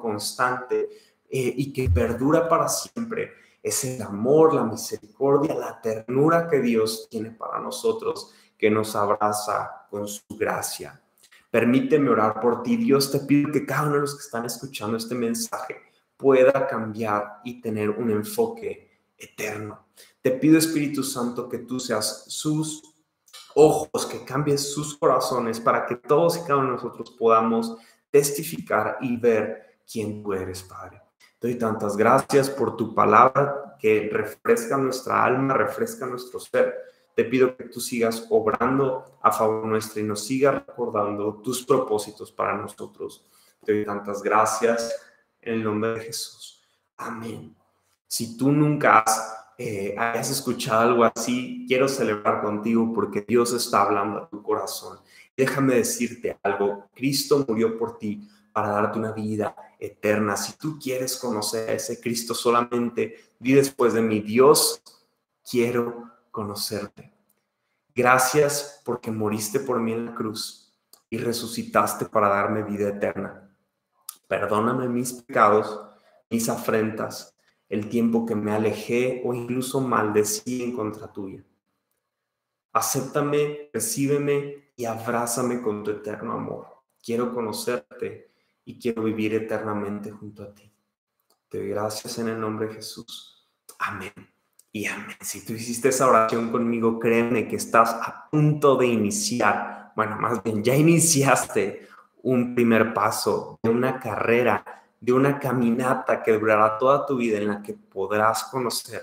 constante 0.01 0.89
eh, 1.29 1.55
y 1.57 1.73
que 1.73 1.89
perdura 1.91 2.49
para 2.49 2.69
siempre 2.69 3.33
es 3.67 3.85
el 3.85 4.01
amor, 4.01 4.55
la 4.55 4.63
misericordia, 4.63 5.53
la 5.55 5.81
ternura 5.81 6.49
que 6.49 6.61
Dios 6.61 7.09
tiene 7.11 7.33
para 7.33 7.59
nosotros, 7.59 8.33
que 8.57 8.71
nos 8.71 8.95
abraza 8.95 9.87
con 9.91 10.07
su 10.07 10.23
gracia. 10.39 11.03
Permíteme 11.51 12.11
orar 12.11 12.41
por 12.41 12.63
ti. 12.63 12.77
Dios, 12.77 13.11
te 13.11 13.19
pido 13.19 13.51
que 13.51 13.67
cada 13.67 13.85
uno 13.85 13.95
de 13.95 14.01
los 14.03 14.15
que 14.15 14.23
están 14.23 14.45
escuchando 14.45 14.97
este 14.97 15.17
mensaje 15.17 15.81
pueda 16.17 16.69
cambiar 16.69 17.41
y 17.45 17.61
tener 17.61 17.91
un 17.91 18.11
enfoque 18.11 19.01
eterno. 19.19 19.87
Te 20.23 20.31
pido, 20.31 20.59
Espíritu 20.59 21.03
Santo, 21.03 21.49
que 21.49 21.59
tú 21.59 21.81
seas 21.81 22.25
sus 22.29 22.83
ojos, 23.57 24.07
que 24.07 24.25
cambies 24.25 24.73
sus 24.73 24.97
corazones 24.97 25.59
para 25.59 25.87
que 25.87 25.97
todos 25.97 26.37
y 26.37 26.41
cada 26.43 26.57
uno 26.57 26.69
de 26.69 26.75
nosotros 26.75 27.11
podamos 27.19 27.77
testificar 28.11 28.99
y 29.01 29.17
ver 29.17 29.81
quién 29.91 30.23
tú 30.23 30.33
eres, 30.33 30.63
Padre. 30.63 31.03
Doy 31.41 31.57
tantas 31.57 31.97
gracias 31.97 32.49
por 32.51 32.77
tu 32.77 32.95
palabra 32.95 33.77
que 33.79 34.09
refresca 34.11 34.77
nuestra 34.77 35.25
alma, 35.25 35.55
refresca 35.55 36.07
nuestro 36.07 36.41
ser 36.41 36.87
te 37.17 37.25
pido 37.25 37.57
que 37.57 37.65
tú 37.65 37.81
sigas 37.81 38.27
obrando 38.29 39.19
a 39.23 39.33
favor 39.33 39.65
nuestro 39.65 40.03
y 40.03 40.05
nos 40.05 40.27
sigas 40.27 40.67
recordando 40.67 41.37
tus 41.37 41.65
propósitos 41.65 42.31
para 42.31 42.59
nosotros. 42.59 43.25
Te 43.65 43.73
doy 43.73 43.87
tantas 43.87 44.23
gracias 44.23 44.95
en 45.41 45.55
el 45.55 45.65
nombre 45.65 45.93
de 45.93 46.01
Jesús. 46.01 46.63
Amén. 46.99 47.57
Si 48.07 48.37
tú 48.37 48.53
nunca 48.53 48.99
has, 48.99 49.35
eh, 49.57 49.95
hayas 49.99 50.31
escuchado 50.31 50.83
algo 50.83 51.05
así, 51.05 51.65
quiero 51.67 51.89
celebrar 51.89 52.43
contigo 52.43 52.93
porque 52.95 53.25
Dios 53.27 53.55
está 53.55 53.85
hablando 53.85 54.19
a 54.19 54.29
tu 54.29 54.43
corazón. 54.43 54.99
Déjame 55.37 55.75
decirte 55.75 56.39
algo. 56.43 56.89
Cristo 56.95 57.45
murió 57.47 57.79
por 57.79 57.99
ti 57.99 58.29
para 58.53 58.71
darte 58.71 58.99
una 58.99 59.13
vida 59.13 59.55
eterna. 59.79 60.37
Si 60.37 60.57
tú 60.57 60.79
quieres 60.79 61.17
conocer 61.17 61.69
a 61.69 61.73
ese 61.75 62.01
Cristo 62.01 62.35
solamente, 62.35 63.33
di 63.39 63.53
después 63.53 63.93
de 63.93 64.01
mi 64.01 64.21
Dios, 64.21 64.83
quiero 65.49 66.11
conocerte. 66.31 67.13
Gracias 67.95 68.81
porque 68.85 69.11
moriste 69.11 69.61
por 69.61 69.81
mí 69.81 69.93
en 69.93 70.07
la 70.07 70.15
cruz 70.15 70.75
y 71.11 71.19
resucitaste 71.19 72.07
para 72.07 72.29
darme 72.29 72.63
vida 72.63 72.89
eterna. 72.89 73.51
Perdóname 74.29 74.89
mis 74.89 75.13
pecados, 75.13 75.81
mis 76.31 76.49
afrentas, 76.49 77.37
el 77.69 77.89
tiempo 77.89 78.27
que 78.27 78.35
me 78.35 78.53
alejé 78.53 79.23
o 79.25 79.35
incluso 79.35 79.81
maldecí 79.81 80.63
en 80.63 80.75
contra 80.75 81.13
tuya. 81.13 81.45
Acéptame, 82.73 83.71
recíbeme 83.73 84.66
y 84.77 84.85
abrázame 84.85 85.63
con 85.63 85.83
tu 85.83 85.91
eterno 85.91 86.35
amor. 86.35 86.67
Quiero 87.03 87.33
conocerte 87.33 88.31
y 88.65 88.79
quiero 88.79 89.03
vivir 89.05 89.35
eternamente 89.35 90.11
junto 90.11 90.43
a 90.43 90.55
ti. 90.55 90.71
Te 91.49 91.59
doy 91.59 91.69
gracias 91.69 92.19
en 92.19 92.29
el 92.29 92.41
nombre 92.41 92.69
de 92.69 92.75
Jesús. 92.75 93.49
Amén. 93.79 94.13
Y 94.73 94.87
amén. 94.87 95.17
Si 95.21 95.45
tú 95.45 95.55
hiciste 95.55 95.89
esa 95.89 96.09
oración 96.09 96.51
conmigo, 96.51 96.99
créeme 96.99 97.49
que 97.49 97.57
estás 97.57 97.95
a 97.95 98.29
punto 98.31 98.77
de 98.77 98.87
iniciar, 98.87 99.93
bueno, 99.97 100.17
más 100.17 100.43
bien 100.43 100.63
ya 100.63 100.75
iniciaste 100.75 101.89
un 102.23 102.55
primer 102.55 102.93
paso 102.93 103.59
de 103.63 103.71
una 103.71 103.99
carrera, 103.99 104.83
de 105.01 105.13
una 105.13 105.39
caminata 105.39 106.23
que 106.23 106.33
durará 106.33 106.77
toda 106.77 107.07
tu 107.07 107.17
vida 107.17 107.39
en 107.39 107.49
la 107.49 107.63
que 107.63 107.73
podrás 107.73 108.45
conocer 108.45 109.03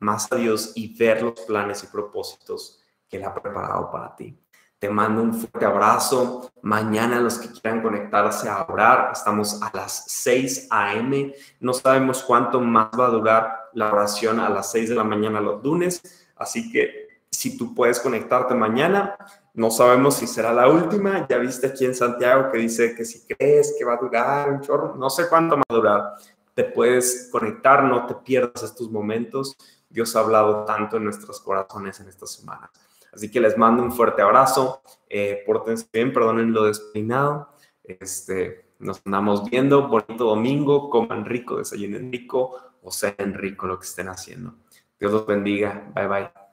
más 0.00 0.30
a 0.30 0.36
Dios 0.36 0.72
y 0.76 0.96
ver 0.96 1.22
los 1.22 1.40
planes 1.40 1.82
y 1.82 1.86
propósitos 1.88 2.84
que 3.08 3.16
Él 3.16 3.24
ha 3.24 3.34
preparado 3.34 3.90
para 3.90 4.14
ti. 4.14 4.38
Te 4.78 4.88
mando 4.88 5.22
un 5.22 5.34
fuerte 5.34 5.64
abrazo. 5.64 6.52
Mañana 6.62 7.20
los 7.20 7.38
que 7.38 7.48
quieran 7.48 7.82
conectarse 7.82 8.48
a 8.48 8.64
orar, 8.68 9.10
estamos 9.12 9.60
a 9.60 9.70
las 9.76 10.04
6 10.06 10.68
a.m. 10.70 11.34
No 11.60 11.72
sabemos 11.72 12.22
cuánto 12.22 12.60
más 12.60 12.90
va 12.98 13.06
a 13.06 13.10
durar 13.10 13.70
la 13.74 13.92
oración 13.92 14.38
a 14.38 14.48
las 14.48 14.70
6 14.70 14.90
de 14.90 14.94
la 14.94 15.04
mañana 15.04 15.40
los 15.40 15.62
lunes, 15.62 16.28
así 16.36 16.70
que 16.70 17.08
si 17.30 17.56
tú 17.56 17.74
puedes 17.74 18.00
conectarte 18.00 18.54
mañana, 18.54 19.16
no 19.54 19.70
sabemos 19.70 20.14
si 20.16 20.26
será 20.26 20.52
la 20.52 20.68
última. 20.68 21.26
Ya 21.28 21.38
viste 21.38 21.66
aquí 21.66 21.84
en 21.84 21.94
Santiago 21.94 22.50
que 22.50 22.58
dice 22.58 22.94
que 22.94 23.04
si 23.04 23.26
crees 23.26 23.74
que 23.76 23.84
va 23.84 23.94
a 23.94 23.98
durar 23.98 24.50
un 24.50 24.60
chorro, 24.60 24.94
no 24.96 25.10
sé 25.10 25.28
cuánto 25.28 25.56
va 25.56 25.62
a 25.68 25.74
durar. 25.74 26.14
Te 26.54 26.64
puedes 26.64 27.28
conectar, 27.30 27.84
no 27.84 28.06
te 28.06 28.14
pierdas 28.14 28.62
estos 28.62 28.90
momentos. 28.90 29.56
Dios 29.88 30.14
ha 30.16 30.20
hablado 30.20 30.64
tanto 30.64 30.96
en 30.96 31.04
nuestros 31.04 31.40
corazones 31.40 32.00
en 32.00 32.08
estas 32.08 32.32
semanas. 32.32 32.70
Así 33.12 33.30
que 33.30 33.40
les 33.40 33.56
mando 33.56 33.82
un 33.82 33.92
fuerte 33.92 34.22
abrazo. 34.22 34.82
Eh, 35.08 35.42
pórtense 35.46 35.88
bien, 35.92 36.12
perdonen 36.12 36.52
lo 36.52 36.64
despeinado. 36.64 37.50
Este, 37.82 38.72
nos 38.78 39.02
andamos 39.04 39.48
viendo. 39.50 39.88
Bonito 39.88 40.24
domingo. 40.24 40.90
Coman 40.90 41.24
rico, 41.24 41.58
desayunen 41.58 42.12
rico 42.12 42.56
o 42.82 42.90
sean 42.90 43.34
rico 43.34 43.66
lo 43.66 43.78
que 43.78 43.86
estén 43.86 44.08
haciendo. 44.08 44.54
Dios 44.98 45.12
los 45.12 45.26
bendiga. 45.26 45.90
Bye 45.94 46.06
bye. 46.06 46.47